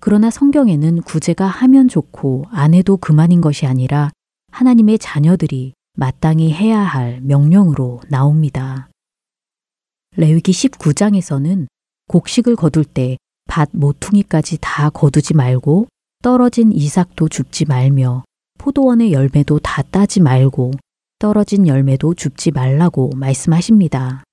그러나 0.00 0.30
성경에는 0.30 1.02
구제가 1.02 1.46
하면 1.46 1.88
좋고 1.88 2.44
안 2.50 2.74
해도 2.74 2.96
그만인 2.98 3.40
것이 3.40 3.66
아니라 3.66 4.10
하나님의 4.52 4.98
자녀들이 4.98 5.72
마땅히 5.96 6.52
해야 6.52 6.80
할 6.80 7.20
명령으로 7.22 8.00
나옵니다. 8.10 8.88
레위기 10.16 10.52
19장에서는 10.52 11.66
곡식을 12.08 12.56
거둘 12.56 12.84
때 12.84 13.16
밭 13.48 13.70
모퉁이까지 13.72 14.58
다 14.60 14.90
거두지 14.90 15.34
말고 15.34 15.86
떨어진 16.22 16.72
이삭도 16.72 17.28
줍지 17.28 17.64
말며 17.64 18.24
포도원의 18.66 19.12
열매도 19.12 19.60
다 19.60 19.80
따지 19.80 20.20
말고 20.20 20.72
떨어진 21.20 21.68
열매도 21.68 22.14
줍지 22.14 22.50
말라고 22.50 23.12
말씀하십니다. 23.14 24.24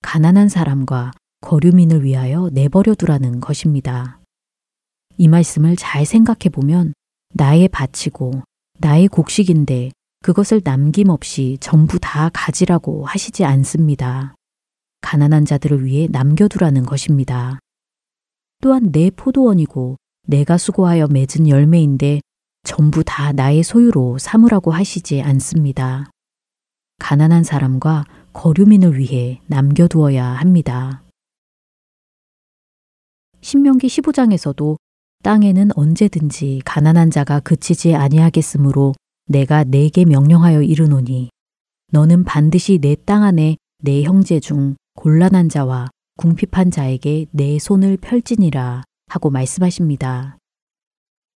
가난한 0.00 0.48
사람과 0.48 1.10
거류민을 1.42 2.02
위하여 2.02 2.48
내버려 2.54 2.94
두라는 2.94 3.40
것입니다. 3.40 4.18
이 5.18 5.28
말씀을 5.28 5.76
잘 5.76 6.06
생각해 6.06 6.48
보면 6.50 6.94
나의 7.34 7.68
바치고 7.68 8.44
나의 8.78 9.08
곡식인데 9.08 9.90
그것을 10.22 10.62
남김없이 10.64 11.58
전부 11.60 11.98
다 11.98 12.30
가지라고 12.32 13.04
하시지 13.04 13.44
않습니다. 13.44 14.34
가난한 15.02 15.44
자들을 15.44 15.84
위해 15.84 16.08
남겨두라는 16.10 16.86
것입니다. 16.86 17.58
또한 18.62 18.90
내 18.90 19.10
포도원이고 19.10 19.96
내가 20.26 20.56
수고하여 20.56 21.08
맺은 21.08 21.46
열매인데 21.46 22.22
전부 22.66 23.04
다 23.04 23.32
나의 23.32 23.62
소유로 23.62 24.18
삼으라고 24.18 24.72
하시지 24.72 25.22
않습니다. 25.22 26.10
가난한 26.98 27.44
사람과 27.44 28.04
거류민을 28.32 28.98
위해 28.98 29.40
남겨두어야 29.46 30.24
합니다. 30.26 31.04
신명기 33.40 33.86
15장에서도 33.86 34.76
땅에는 35.22 35.70
언제든지 35.76 36.62
가난한 36.64 37.10
자가 37.12 37.38
그치지 37.38 37.94
아니하겠으므로 37.94 38.94
내가 39.28 39.62
내게 39.62 40.04
명령하여 40.04 40.62
이르노니 40.62 41.30
너는 41.92 42.24
반드시 42.24 42.78
내 42.78 42.96
땅 42.96 43.22
안에 43.22 43.56
내 43.78 44.02
형제 44.02 44.40
중 44.40 44.74
곤란한 44.94 45.48
자와 45.48 45.88
궁핍한 46.16 46.72
자에게 46.72 47.26
내 47.30 47.60
손을 47.60 47.96
펼지니라 47.96 48.82
하고 49.06 49.30
말씀하십니다. 49.30 50.36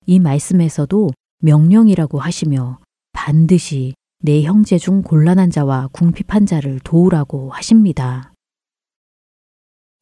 이 0.06 0.18
말씀에서도 0.18 1.10
명령이라고 1.40 2.20
하시며 2.20 2.78
반드시 3.12 3.94
내 4.22 4.42
형제 4.42 4.78
중 4.78 5.02
곤란한 5.02 5.50
자와 5.50 5.88
궁핍한 5.92 6.46
자를 6.46 6.78
도우라고 6.80 7.50
하십니다. 7.50 8.32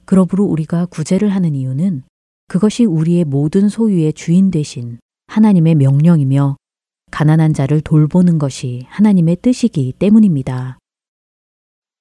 그러므로 0.04 0.44
우리가 0.44 0.86
구제를 0.86 1.28
하는 1.28 1.54
이유는 1.54 2.02
그것이 2.48 2.84
우리의 2.84 3.24
모든 3.24 3.68
소유의 3.68 4.14
주인 4.14 4.50
대신 4.50 4.98
하나님의 5.28 5.74
명령이며 5.76 6.56
가난한 7.10 7.54
자를 7.54 7.80
돌보는 7.80 8.38
것이 8.38 8.86
하나님의 8.88 9.36
뜻이기 9.42 9.92
때문입니다. 9.98 10.78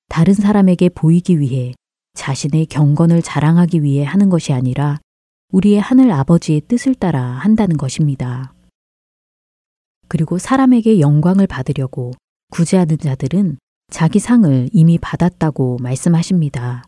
다른 0.09 0.33
사람에게 0.33 0.89
보이기 0.89 1.39
위해 1.39 1.73
자신의 2.13 2.65
경건을 2.67 3.21
자랑하기 3.21 3.83
위해 3.83 4.03
하는 4.03 4.29
것이 4.29 4.53
아니라 4.53 4.99
우리의 5.51 5.79
하늘 5.79 6.11
아버지의 6.11 6.61
뜻을 6.61 6.95
따라 6.95 7.21
한다는 7.21 7.77
것입니다. 7.77 8.53
그리고 10.07 10.37
사람에게 10.37 10.99
영광을 10.99 11.47
받으려고 11.47 12.13
구제하는 12.51 12.97
자들은 12.97 13.57
자기 13.91 14.19
상을 14.19 14.69
이미 14.71 14.97
받았다고 14.97 15.77
말씀하십니다. 15.81 16.83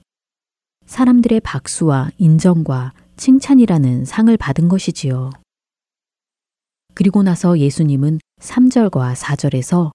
사람들의 0.85 1.39
박수와 1.41 2.09
인정과 2.17 2.93
칭찬이라는 3.17 4.05
상을 4.05 4.35
받은 4.35 4.69
것이지요. 4.69 5.29
그리고 6.93 7.23
나서 7.23 7.59
예수님은 7.59 8.19
3절과 8.41 9.15
4절에서 9.15 9.91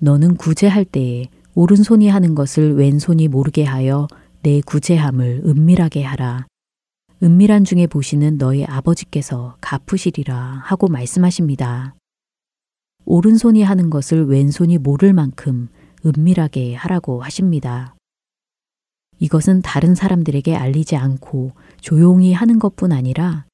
너는 0.00 0.36
구제할 0.36 0.84
때에 0.84 1.26
오른손이 1.54 2.08
하는 2.08 2.34
것을 2.34 2.74
왼손이 2.76 3.28
모르게 3.28 3.64
하여 3.64 4.06
내 4.42 4.60
구제함을 4.60 5.42
은밀하게 5.46 6.04
하라. 6.04 6.46
은밀한 7.22 7.64
중에 7.64 7.86
보시는 7.86 8.36
너의 8.36 8.66
아버지께서 8.66 9.56
갚으시리라 9.60 10.62
하고 10.64 10.88
말씀하십니다. 10.88 11.94
오른손이 13.06 13.62
하는 13.62 13.88
것을 13.88 14.26
왼손이 14.26 14.78
모를 14.78 15.12
만큼 15.12 15.68
은밀하게 16.04 16.74
하라고 16.74 17.22
하십니다. 17.22 17.94
이것은 19.18 19.62
다른 19.62 19.94
사람들에게 19.94 20.54
알리지 20.56 20.96
않고 20.96 21.52
조용히 21.80 22.32
하는 22.32 22.58
것뿐 22.58 22.90
아니라 22.92 23.46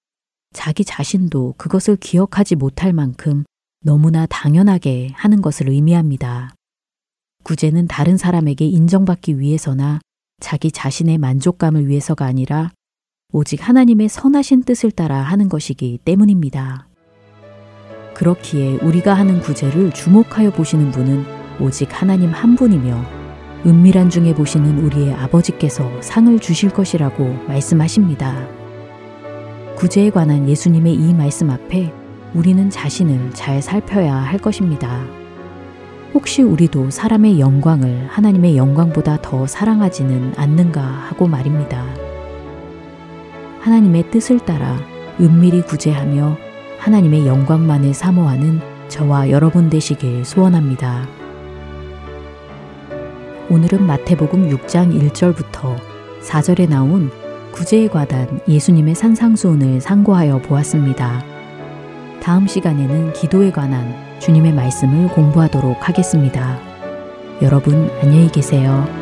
자기 0.55 0.85
자신도 0.85 1.55
그것을 1.59 1.97
기억하지 1.97 2.57
못할 2.57 2.93
만큼 2.93 3.45
너무나 3.85 4.27
당연하게 4.27 5.11
하는 5.12 5.43
것을 5.43 5.69
의미합니다. 5.69 6.55
구제는 7.43 7.88
다른 7.88 8.17
사람에게 8.17 8.67
인정받기 8.67 9.38
위해서나 9.38 10.01
자기 10.41 10.71
자신의 10.71 11.19
만족감을 11.19 11.88
위해서가 11.88 12.25
아니라 12.25 12.71
오직 13.33 13.67
하나님의 13.67 14.09
선하신 14.09 14.62
뜻을 14.62 14.91
따라 14.91 15.21
하는 15.23 15.49
것이기 15.49 15.99
때문입니다. 16.05 16.88
그렇기에 18.23 18.79
우리가 18.83 19.15
하는 19.15 19.41
구제를 19.41 19.91
주목하여 19.91 20.51
보시는 20.51 20.93
분은 20.93 21.25
오직 21.59 21.89
하나님 21.91 22.31
한 22.31 22.55
분이며 22.55 23.05
은밀한 23.67 24.11
중에 24.11 24.33
보시는 24.33 24.79
우리의 24.79 25.13
아버지께서 25.15 25.91
상을 26.01 26.39
주실 26.39 26.71
것이라고 26.71 27.25
말씀하십니다. 27.49 28.47
구제에 29.75 30.11
관한 30.11 30.49
예수님의 30.49 30.95
이 30.95 31.13
말씀 31.15 31.51
앞에 31.51 31.93
우리는 32.33 32.71
자신을 32.71 33.33
잘 33.33 33.61
살펴야 33.61 34.15
할 34.15 34.39
것입니다. 34.39 35.05
혹시 36.15 36.43
우리도 36.43 36.91
사람의 36.91 37.41
영광을 37.41 38.07
하나님의 38.09 38.57
영광보다 38.57 39.21
더 39.21 39.49
사랑하지는 39.49 40.35
않는가 40.37 40.81
하고 40.81 41.27
말입니다. 41.27 41.85
하나님의 43.63 44.13
뜻을 44.13 44.39
따라 44.39 44.79
은밀히 45.21 45.63
구제하며 45.63 46.52
하나님의 46.83 47.29
영광만을 47.29 47.95
사모하는 47.95 48.61
저와 48.88 49.31
여러분 49.31 49.71
되시길 49.71 50.25
소원합니다. 50.25 51.07
오늘은 53.49 53.87
마태복음 53.87 54.51
6장 54.51 54.92
1절부터 55.12 55.79
4절에 56.23 56.68
나온 56.68 57.12
구제에 57.53 57.87
관한 57.87 58.40
예수님의 58.49 58.97
산상수훈을 58.97 59.81
상고하여 59.81 60.38
보았습니다. 60.42 61.23
다음 62.21 62.49
시간에는 62.49 63.12
기도에 63.12 63.53
관한 63.53 63.95
주님의 64.18 64.53
말씀을 64.53 65.07
공부하도록 65.09 65.88
하겠습니다. 65.88 66.59
여러분 67.42 67.90
안녕히 68.03 68.29
계세요. 68.29 69.02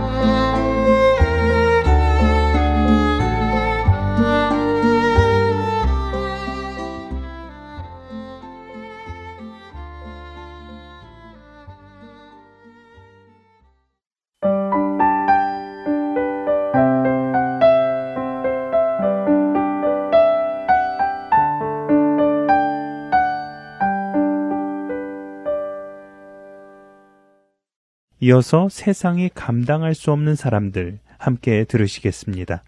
이어서 28.41 28.69
세상이 28.71 29.29
감당할 29.35 29.93
수 29.93 30.11
없는 30.11 30.35
사람들 30.35 30.97
함께 31.19 31.63
들으시겠습니다. 31.63 32.63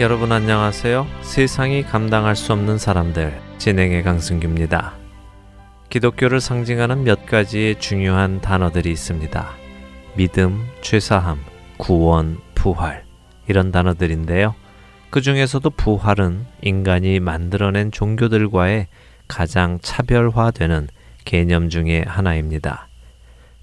여러분 0.00 0.32
안녕하세요. 0.32 1.06
세상이 1.22 1.84
감당할 1.84 2.34
수 2.34 2.52
없는 2.52 2.76
사람들 2.76 3.40
진행의 3.58 4.02
강승규입니다. 4.02 4.94
기독교를 5.88 6.40
상징하는 6.40 7.04
몇 7.04 7.24
가지의 7.26 7.78
중요한 7.78 8.40
단어들이 8.40 8.90
있습니다. 8.90 9.48
믿음, 10.16 10.66
죄사함, 10.80 11.38
구원, 11.76 12.38
부활 12.56 13.04
이런 13.46 13.70
단어들인데요. 13.70 14.56
그 15.16 15.22
중에서도 15.22 15.70
부활은 15.70 16.44
인간이 16.60 17.20
만들어낸 17.20 17.90
종교들과의 17.90 18.86
가장 19.26 19.78
차별화되는 19.80 20.88
개념 21.24 21.70
중의 21.70 22.04
하나입니다. 22.06 22.88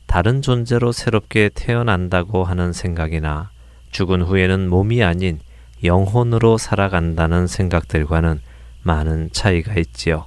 다른 0.08 0.42
존재로 0.42 0.92
새롭게 0.92 1.52
태어난다고 1.54 2.44
하는 2.44 2.74
생각이나 2.74 3.52
죽은 3.92 4.24
후에는 4.24 4.68
몸이 4.68 5.04
아닌 5.04 5.40
영혼으로 5.84 6.58
살아간다는 6.58 7.46
생각들과는 7.46 8.42
많은 8.82 9.30
차이가 9.32 9.76
있지요. 9.76 10.26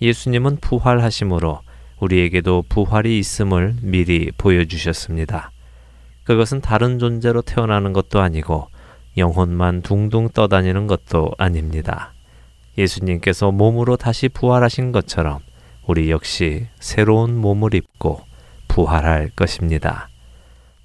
예수님은 0.00 0.60
부활하심으로 0.62 1.60
우리에게도 2.00 2.64
부활이 2.70 3.18
있음을 3.18 3.74
미리 3.82 4.30
보여주셨습니다. 4.38 5.50
그것은 6.24 6.62
다른 6.62 6.98
존재로 6.98 7.42
태어나는 7.42 7.92
것도 7.92 8.22
아니고 8.22 8.68
영혼만 9.18 9.82
둥둥 9.82 10.30
떠다니는 10.30 10.86
것도 10.86 11.30
아닙니다. 11.38 12.12
예수님께서 12.76 13.50
몸으로 13.50 13.96
다시 13.96 14.28
부활하신 14.28 14.92
것처럼 14.92 15.40
우리 15.86 16.10
역시 16.10 16.66
새로운 16.78 17.36
몸을 17.36 17.74
입고 17.74 18.20
부활할 18.68 19.30
것입니다. 19.34 20.08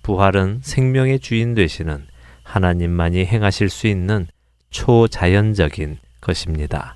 부활은 0.02 0.60
생명의 0.64 1.20
주인 1.20 1.54
되시는 1.54 2.06
하나님만이 2.44 3.26
행하실 3.26 3.70
수 3.70 3.88
있는 3.88 4.28
초자연적인 4.70 5.98
것입니다. 6.20 6.96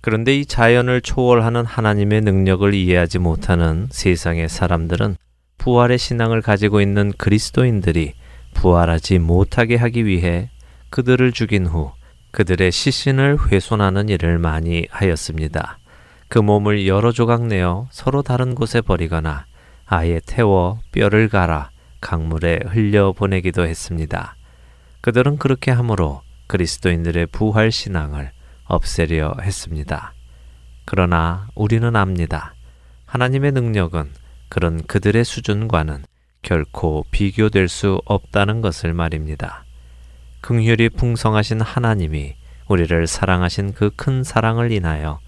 그런데 0.00 0.36
이 0.36 0.46
자연을 0.46 1.00
초월하는 1.00 1.64
하나님의 1.64 2.20
능력을 2.20 2.72
이해하지 2.74 3.18
못하는 3.18 3.88
세상의 3.90 4.48
사람들은 4.48 5.16
부활의 5.58 5.98
신앙을 5.98 6.42
가지고 6.42 6.80
있는 6.80 7.12
그리스도인들이 7.18 8.14
부활하지 8.54 9.18
못하게 9.18 9.76
하기 9.76 10.06
위해 10.06 10.50
그들을 10.90 11.32
죽인 11.32 11.66
후 11.66 11.92
그들의 12.32 12.70
시신을 12.70 13.50
훼손하는 13.50 14.08
일을 14.08 14.38
많이 14.38 14.86
하였습니다. 14.90 15.78
그 16.28 16.38
몸을 16.38 16.86
여러 16.86 17.12
조각 17.12 17.46
내어 17.46 17.86
서로 17.90 18.22
다른 18.22 18.54
곳에 18.54 18.80
버리거나 18.80 19.46
아예 19.86 20.20
태워 20.26 20.80
뼈를 20.92 21.28
갈아 21.28 21.70
강물에 22.00 22.60
흘려 22.66 23.12
보내기도 23.12 23.66
했습니다. 23.66 24.36
그들은 25.00 25.38
그렇게 25.38 25.70
함으로 25.70 26.22
그리스도인들의 26.48 27.26
부활 27.26 27.70
신앙을 27.70 28.32
없애려 28.64 29.36
했습니다. 29.40 30.12
그러나 30.84 31.48
우리는 31.54 31.94
압니다. 31.96 32.54
하나님의 33.06 33.52
능력은 33.52 34.12
그런 34.48 34.82
그들의 34.84 35.24
수준과는 35.24 36.04
결코 36.42 37.04
비교될 37.10 37.68
수 37.68 38.00
없다는 38.04 38.60
것을 38.60 38.92
말입니다. 38.94 39.65
긍휼이 40.46 40.90
풍성하신 40.90 41.60
하나님이 41.60 42.36
우리를 42.68 43.08
사랑하신 43.08 43.72
그 43.72 43.90
큰 43.96 44.22
사랑을 44.22 44.70
인하여 44.70 45.18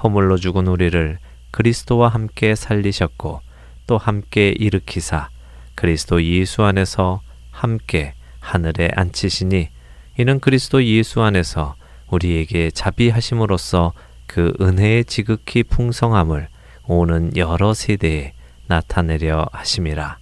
허물로 0.00 0.36
죽은 0.36 0.68
우리를 0.68 1.18
그리스도와 1.50 2.10
함께 2.10 2.54
살리셨고 2.54 3.40
또 3.88 3.98
함께 3.98 4.50
일으키사 4.50 5.30
그리스도 5.74 6.22
예수 6.22 6.62
안에서 6.62 7.22
함께 7.50 8.14
하늘에 8.38 8.90
앉히시니 8.94 9.68
이는 10.16 10.38
그리스도 10.38 10.84
예수 10.84 11.22
안에서 11.22 11.74
우리에게 12.08 12.70
자비하심으로써 12.70 13.94
그 14.28 14.52
은혜의 14.60 15.06
지극히 15.06 15.64
풍성함을 15.64 16.46
오는 16.86 17.36
여러 17.36 17.74
세대에 17.74 18.32
나타내려 18.68 19.48
하심이라. 19.50 20.18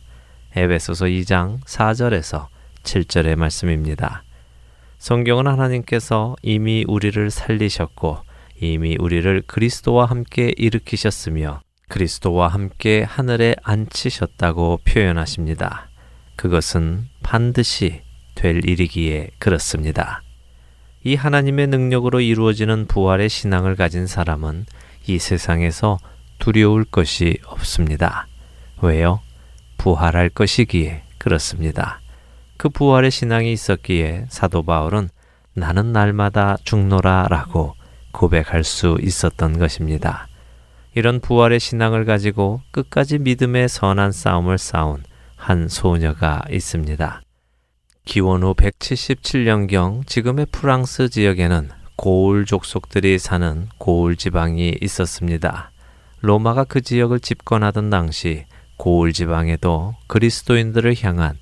에베소서 0.56 1.04
2장 1.06 1.62
4절에서 1.64 2.46
7절의 2.84 3.36
말씀입니다. 3.36 4.22
성경은 4.98 5.46
하나님께서 5.46 6.36
이미 6.42 6.84
우리를 6.88 7.30
살리셨고 7.30 8.18
이미 8.60 8.96
우리를 8.98 9.42
그리스도와 9.46 10.06
함께 10.06 10.52
일으키셨으며 10.56 11.60
그리스도와 11.88 12.48
함께 12.48 13.02
하늘에 13.02 13.54
앉히셨다고 13.62 14.80
표현하십니다. 14.84 15.88
그것은 16.36 17.08
반드시 17.22 18.02
될 18.34 18.68
일이기에 18.68 19.30
그렇습니다. 19.38 20.22
이 21.04 21.14
하나님의 21.14 21.68
능력으로 21.68 22.20
이루어지는 22.20 22.86
부활의 22.86 23.28
신앙을 23.28 23.76
가진 23.76 24.06
사람은 24.06 24.66
이 25.06 25.18
세상에서 25.18 25.98
두려울 26.38 26.84
것이 26.84 27.38
없습니다. 27.44 28.26
왜요? 28.82 29.20
부활할 29.78 30.30
것이기에 30.30 31.02
그렇습니다. 31.18 32.00
그 32.56 32.68
부활의 32.68 33.10
신앙이 33.10 33.52
있었기에 33.52 34.26
사도 34.28 34.62
바울은 34.62 35.08
나는 35.54 35.92
날마다 35.92 36.56
죽노라 36.64 37.28
라고 37.30 37.74
고백할 38.12 38.64
수 38.64 38.96
있었던 39.00 39.58
것입니다. 39.58 40.28
이런 40.94 41.20
부활의 41.20 41.60
신앙을 41.60 42.06
가지고 42.06 42.62
끝까지 42.70 43.18
믿음의 43.18 43.68
선한 43.68 44.12
싸움을 44.12 44.56
싸운 44.56 45.02
한 45.36 45.68
소녀가 45.68 46.42
있습니다. 46.50 47.20
기원 48.06 48.42
후 48.42 48.54
177년경 48.54 50.06
지금의 50.06 50.46
프랑스 50.50 51.08
지역에는 51.10 51.68
고울 51.96 52.46
족속들이 52.46 53.18
사는 53.18 53.68
고울 53.78 54.16
지방이 54.16 54.76
있었습니다. 54.80 55.72
로마가 56.20 56.64
그 56.64 56.80
지역을 56.80 57.20
집권하던 57.20 57.90
당시 57.90 58.46
고울 58.76 59.12
지방에도 59.12 59.94
그리스도인들을 60.06 60.94
향한 61.02 61.38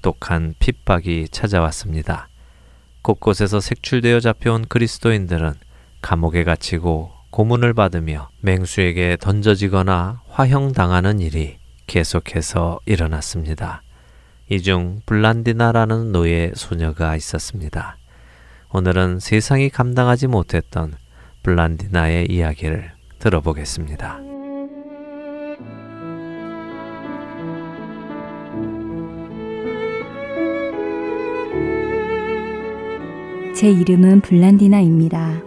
혹독한 0.00 0.54
핍박이 0.58 1.28
찾아왔습니다. 1.30 2.28
곳곳에서 3.02 3.60
색출되어 3.60 4.20
잡혀온 4.20 4.64
그리스도인들은 4.66 5.52
감옥에 6.02 6.44
갇히고 6.44 7.12
고문을 7.30 7.74
받으며 7.74 8.30
맹수에게 8.40 9.18
던져지거나 9.20 10.22
화형당하는 10.28 11.20
일이 11.20 11.58
계속해서 11.86 12.80
일어났습니다. 12.86 13.82
이 14.48 14.60
중 14.60 15.00
블란디나라는 15.06 16.10
노예 16.12 16.50
소녀가 16.54 17.14
있었습니다. 17.14 17.96
오늘은 18.72 19.20
세상이 19.20 19.70
감당하지 19.70 20.26
못했던 20.26 20.94
블란디나의 21.42 22.26
이야기를 22.30 22.90
들어보겠습니다. 23.18 24.39
제 33.60 33.70
이름은 33.70 34.22
블란디나입니다. 34.22 35.42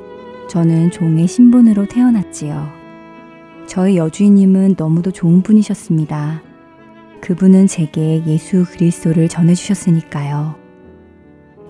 저는 0.47 0.91
종의 0.91 1.27
신분으로 1.27 1.87
태어났지요. 1.87 2.69
저희 3.65 3.97
여주인님은 3.97 4.75
너무도 4.77 5.09
좋은 5.09 5.41
분이셨습니다. 5.41 6.43
그분은 7.21 7.65
제게 7.65 8.23
예수 8.27 8.65
그리스도를 8.69 9.29
전해주셨으니까요. 9.29 10.53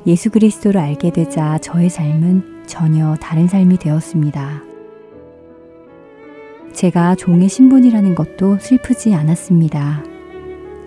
예수 0.05 0.29
그리스도를 0.31 0.81
알게 0.81 1.13
되자 1.13 1.57
저의 1.59 1.89
삶은 1.89 2.63
전혀 2.67 3.15
다른 3.21 3.47
삶이 3.47 3.77
되었습니다. 3.77 4.63
제가 6.73 7.15
종의 7.15 7.47
신분이라는 7.47 8.15
것도 8.15 8.57
슬프지 8.59 9.13
않았습니다. 9.13 10.03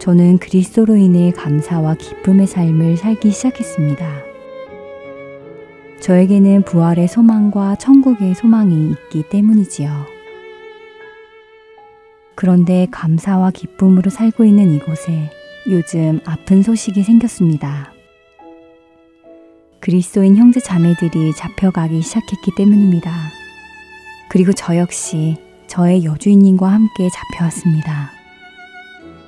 저는 0.01 0.37
그리스도로 0.37 0.97
인해 0.97 1.31
감사와 1.31 1.95
기쁨의 1.95 2.47
삶을 2.47 2.99
살기 2.99 3.31
시작했습니다. 3.31 4.26
저에게는 6.01 6.63
부활의 6.63 7.09
소망과 7.09 7.77
천국의 7.77 8.35
소망이 8.35 8.91
있기 8.91 9.29
때문이지요. 9.29 9.91
그런데 12.35 12.87
감사와 12.91 13.51
기쁨으로 13.51 14.11
살고 14.11 14.45
있는 14.45 14.73
이곳에 14.75 15.31
요즘 15.69 16.21
아픈 16.25 16.63
소식이 16.63 17.03
생겼습니다. 17.03 17.93
그리스도인 19.81 20.37
형제 20.37 20.61
자매들이 20.61 21.33
잡혀가기 21.35 22.03
시작했기 22.03 22.53
때문입니다. 22.57 23.11
그리고 24.29 24.53
저 24.53 24.77
역시 24.77 25.37
저의 25.67 26.05
여주인님과 26.05 26.69
함께 26.69 27.09
잡혀왔습니다. 27.09 28.11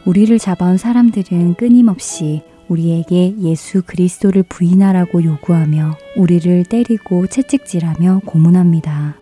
우리를 0.05 0.39
잡아온 0.39 0.77
사람들은 0.77 1.55
끊임없이 1.55 2.43
우리에게 2.69 3.35
예수 3.41 3.83
그리스도를 3.83 4.43
부인하라고 4.43 5.25
요구하며 5.25 5.97
우리를 6.17 6.65
때리고 6.65 7.27
채찍질하며 7.27 8.23
고문합니다. 8.25 9.17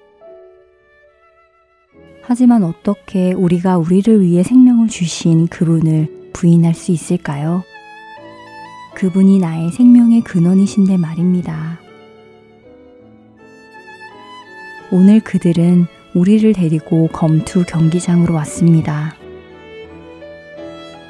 하지만 2.23 2.65
어떻게 2.65 3.33
우리가 3.33 3.79
우리를 3.79 4.21
위해 4.21 4.43
생명을 4.43 4.89
주신 4.89 5.47
그분을 5.47 6.31
부인할 6.33 6.75
수 6.75 6.91
있을까요? 6.91 7.63
그분이 8.97 9.39
나의 9.39 9.71
생명의 9.71 10.23
근원이신데 10.23 10.97
말입니다. 10.97 11.79
오늘 14.91 15.21
그들은 15.21 15.87
우리를 16.15 16.53
데리고 16.53 17.09
검투 17.09 17.65
경기장으로 17.67 18.35
왔습니다. 18.35 19.15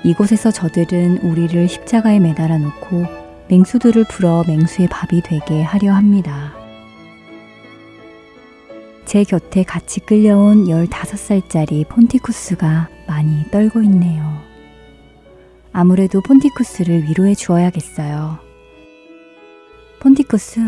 이곳에서 0.06 0.52
저들은 0.52 1.18
우리를 1.18 1.68
십자가에 1.68 2.20
매달아 2.20 2.58
놓고 2.58 3.06
맹수들을 3.48 4.04
풀어 4.04 4.44
맹수의 4.46 4.88
밥이 4.88 5.20
되게 5.22 5.62
하려 5.62 5.92
합니다. 5.92 6.54
제 9.04 9.24
곁에 9.24 9.64
같이 9.64 9.98
끌려온 9.98 10.66
15살짜리 10.66 11.88
폰티쿠스가 11.88 12.88
많이 13.08 13.50
떨고 13.50 13.82
있네요. 13.82 14.24
아무래도 15.72 16.20
폰티쿠스를 16.20 17.02
위로해 17.08 17.34
주어야겠어요. 17.34 18.38
폰티쿠스, 19.98 20.60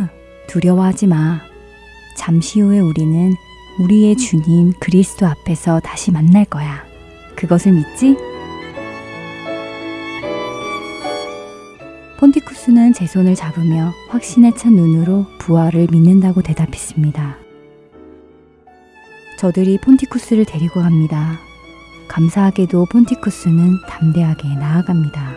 두려워하지 0.48 1.07
마. 1.07 1.42
잠시 2.16 2.61
후에 2.61 2.81
우리는 2.81 3.33
우리의 3.79 4.16
주님 4.16 4.72
그리스도 4.81 5.27
앞에서 5.27 5.79
다시 5.79 6.11
만날 6.11 6.44
거야. 6.44 6.85
그것을 7.37 7.72
믿지? 7.72 8.16
폰티쿠스는 12.19 12.95
제 12.95 13.07
손을 13.07 13.37
잡으며 13.37 13.93
확신에 14.09 14.53
찬 14.57 14.75
눈으로 14.75 15.25
부활을 15.39 15.87
믿는다고 15.93 16.43
대답했습니다. 16.43 17.37
저들이 19.39 19.79
폰티쿠스를 19.79 20.45
데리고 20.45 20.81
갑니다. 20.81 21.39
감사하게도 22.09 22.87
폰티쿠스는 22.87 23.83
담대하게 23.89 24.49
나아갑니다. 24.49 25.37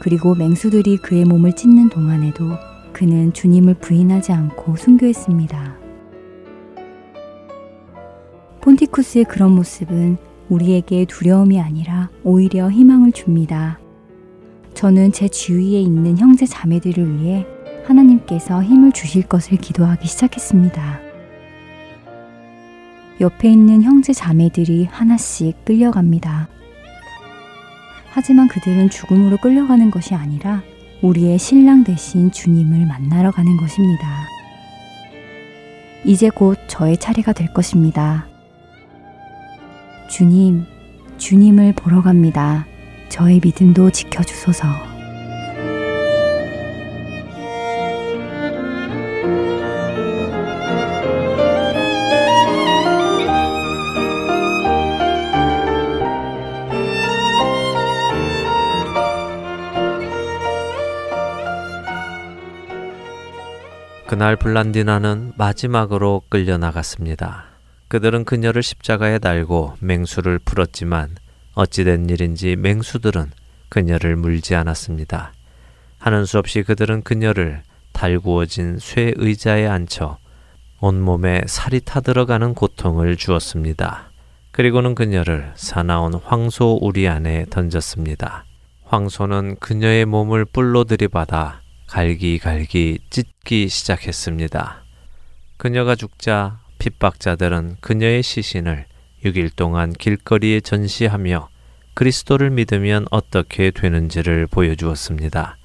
그리고 0.00 0.34
맹수들이 0.34 0.96
그의 0.96 1.24
몸을 1.24 1.54
찢는 1.54 1.90
동안에도 1.90 2.56
그는 2.92 3.32
주님을 3.32 3.74
부인하지 3.74 4.32
않고 4.32 4.74
순교했습니다. 4.74 5.76
폰티쿠스의 8.62 9.26
그런 9.26 9.52
모습은 9.52 10.16
우리에게 10.48 11.04
두려움이 11.04 11.60
아니라 11.60 12.10
오히려 12.24 12.68
희망을 12.68 13.12
줍니다. 13.12 13.78
저는 14.78 15.10
제 15.10 15.26
주위에 15.26 15.80
있는 15.80 16.16
형제 16.18 16.46
자매들을 16.46 17.18
위해 17.18 17.44
하나님께서 17.84 18.62
힘을 18.62 18.92
주실 18.92 19.24
것을 19.24 19.58
기도하기 19.58 20.06
시작했습니다. 20.06 21.00
옆에 23.20 23.50
있는 23.50 23.82
형제 23.82 24.12
자매들이 24.12 24.84
하나씩 24.84 25.64
끌려갑니다. 25.64 26.46
하지만 28.10 28.46
그들은 28.46 28.88
죽음으로 28.88 29.38
끌려가는 29.38 29.90
것이 29.90 30.14
아니라 30.14 30.62
우리의 31.02 31.40
신랑 31.40 31.82
대신 31.82 32.30
주님을 32.30 32.86
만나러 32.86 33.32
가는 33.32 33.56
것입니다. 33.56 34.06
이제 36.04 36.30
곧 36.30 36.56
저의 36.68 36.98
차례가 36.98 37.32
될 37.32 37.52
것입니다. 37.52 38.28
주님, 40.08 40.66
주님을 41.16 41.72
보러 41.72 42.00
갑니다. 42.00 42.67
저의 43.08 43.40
믿음도 43.42 43.90
지켜주소서. 43.90 44.66
그날 64.06 64.36
블란디나는 64.36 65.34
마지막으로 65.36 66.22
끌려나갔습니다. 66.30 67.44
그들은 67.88 68.24
그녀를 68.24 68.62
십자가에 68.62 69.18
달고 69.18 69.74
맹수를 69.80 70.38
풀었지만 70.38 71.10
어찌된 71.58 72.08
일인지 72.08 72.54
맹수들은 72.54 73.32
그녀를 73.68 74.14
물지 74.14 74.54
않았습니다. 74.54 75.32
하는 75.98 76.24
수 76.24 76.38
없이 76.38 76.62
그들은 76.62 77.02
그녀를 77.02 77.64
달구어진 77.92 78.78
쇠 78.78 79.12
의자에 79.16 79.66
앉혀 79.66 80.18
온몸에 80.78 81.42
살이 81.48 81.80
타들어가는 81.80 82.54
고통을 82.54 83.16
주었습니다. 83.16 84.12
그리고는 84.52 84.94
그녀를 84.94 85.52
사나운 85.56 86.14
황소 86.14 86.78
우리 86.80 87.08
안에 87.08 87.46
던졌습니다. 87.50 88.44
황소는 88.84 89.56
그녀의 89.56 90.04
몸을 90.04 90.44
뿔로 90.44 90.84
들이받아 90.84 91.62
갈기갈기 91.88 93.00
찢기 93.10 93.68
시작했습니다. 93.68 94.84
그녀가 95.56 95.96
죽자 95.96 96.60
핍박자들은 96.78 97.78
그녀의 97.80 98.22
시신을 98.22 98.86
6일 99.24 99.50
동안 99.56 99.92
길거리에 99.92 100.60
전시하며 100.60 101.48
그리스도를 101.94 102.50
믿으면 102.50 103.06
어떻게 103.10 103.70
되는지를 103.70 104.46
보여주었습니다. 104.46 105.56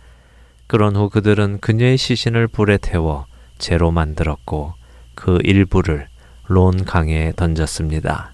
그런 0.68 0.96
후 0.96 1.10
그들은 1.10 1.60
그녀의 1.60 1.98
시신을 1.98 2.48
불에 2.48 2.78
태워 2.78 3.28
재로 3.60 3.92
만들었고 3.92 4.74
그 5.14 5.38
일부를 5.44 6.08
론 6.48 6.84
강에 6.84 7.34
던졌습니다. 7.36 8.34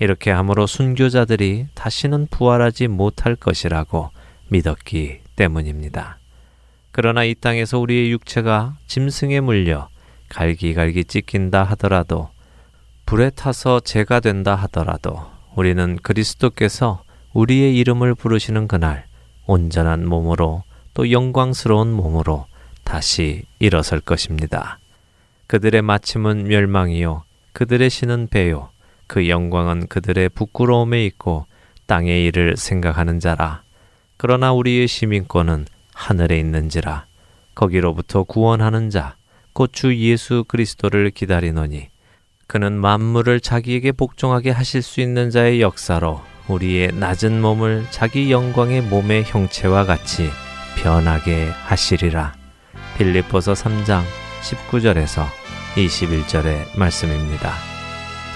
이렇게 0.00 0.30
함으로 0.30 0.66
순교자들이 0.66 1.66
다시는 1.74 2.26
부활하지 2.30 2.88
못할 2.88 3.36
것이라고 3.36 4.10
믿었기 4.48 5.20
때문입니다. 5.36 6.18
그러나 6.90 7.24
이 7.24 7.34
땅에서 7.34 7.78
우리의 7.78 8.10
육체가 8.10 8.76
짐승에 8.86 9.40
물려 9.40 9.88
갈기갈기 10.28 11.04
찢긴다 11.04 11.62
하더라도 11.64 12.30
불에 13.08 13.30
타서 13.30 13.80
죄가 13.80 14.20
된다 14.20 14.54
하더라도 14.54 15.22
우리는 15.56 15.96
그리스도께서 16.02 17.04
우리의 17.32 17.74
이름을 17.78 18.14
부르시는 18.14 18.68
그날 18.68 19.06
온전한 19.46 20.06
몸으로 20.06 20.62
또 20.92 21.10
영광스러운 21.10 21.90
몸으로 21.90 22.44
다시 22.84 23.44
일어설 23.60 24.00
것입니다. 24.00 24.78
그들의 25.46 25.80
마침은 25.80 26.44
멸망이요. 26.48 27.22
그들의 27.54 27.88
신은 27.88 28.28
배요. 28.30 28.68
그 29.06 29.30
영광은 29.30 29.86
그들의 29.86 30.28
부끄러움에 30.28 31.06
있고 31.06 31.46
땅의 31.86 32.26
일을 32.26 32.58
생각하는 32.58 33.20
자라. 33.20 33.62
그러나 34.18 34.52
우리의 34.52 34.86
시민권은 34.86 35.64
하늘에 35.94 36.38
있는지라. 36.38 37.06
거기로부터 37.54 38.24
구원하는 38.24 38.90
자 38.90 39.16
곧 39.54 39.72
주 39.72 39.96
예수 39.96 40.44
그리스도를 40.46 41.10
기다리노니 41.10 41.88
그는 42.48 42.80
만물을 42.80 43.40
자기에게 43.40 43.92
복종하게 43.92 44.50
하실 44.50 44.80
수 44.80 45.02
있는 45.02 45.28
자의 45.28 45.60
역사로 45.60 46.22
우리의 46.48 46.92
낮은 46.94 47.42
몸을 47.42 47.86
자기 47.90 48.32
영광의 48.32 48.80
몸의 48.82 49.24
형체와 49.24 49.84
같이 49.84 50.30
변하게 50.78 51.50
하시리라. 51.50 52.34
빌립보서 52.96 53.52
3장 53.52 54.02
19절에서 54.40 55.26
21절의 55.76 56.78
말씀입니다. 56.78 57.52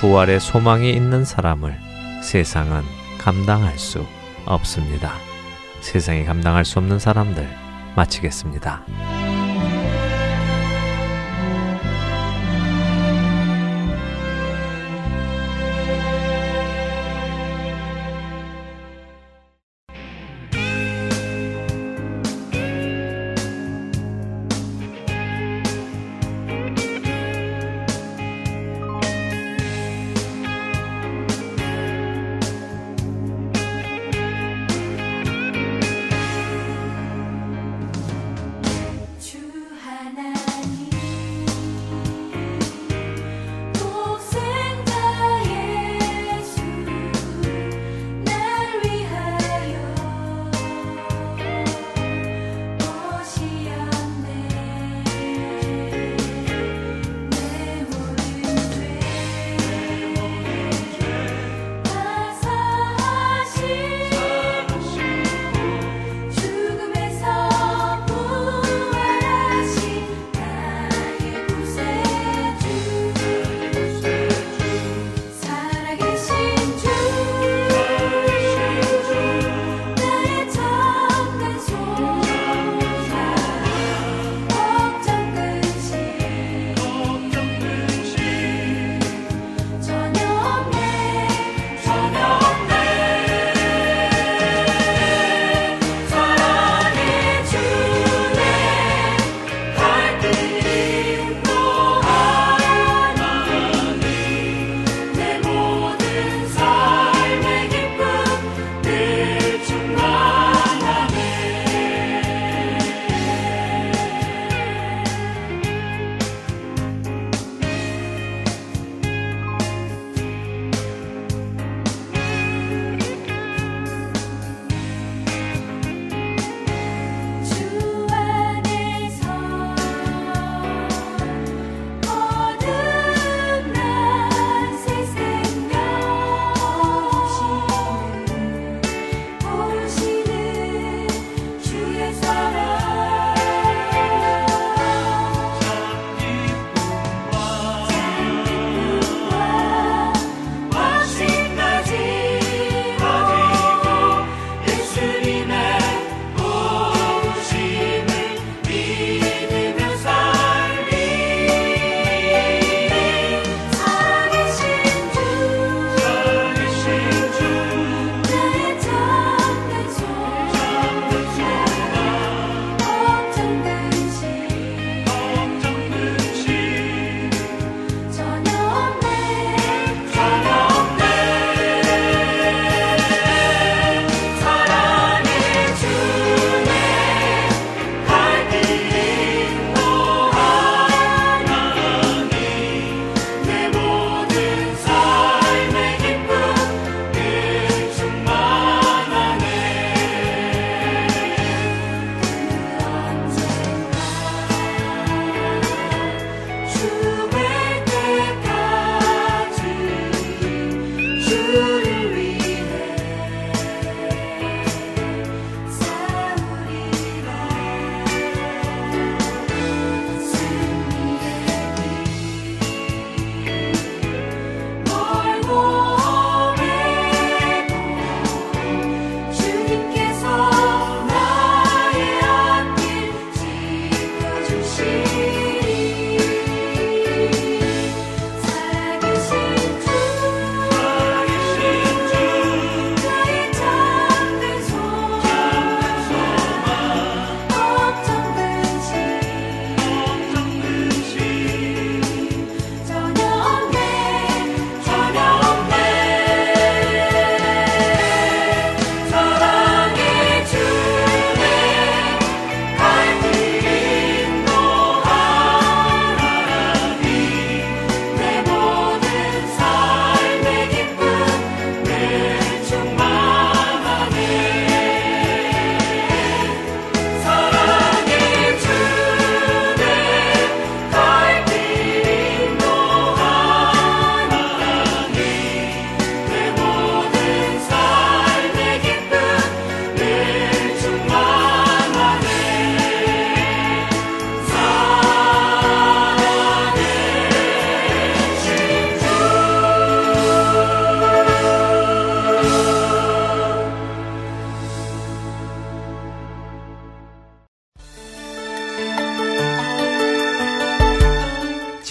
부활의 0.00 0.40
소망이 0.40 0.92
있는 0.92 1.24
사람을 1.24 1.74
세상은 2.22 2.82
감당할 3.18 3.78
수 3.78 4.04
없습니다. 4.44 5.14
세상이 5.80 6.26
감당할 6.26 6.66
수 6.66 6.78
없는 6.78 6.98
사람들 6.98 7.48
마치겠습니다. 7.96 9.31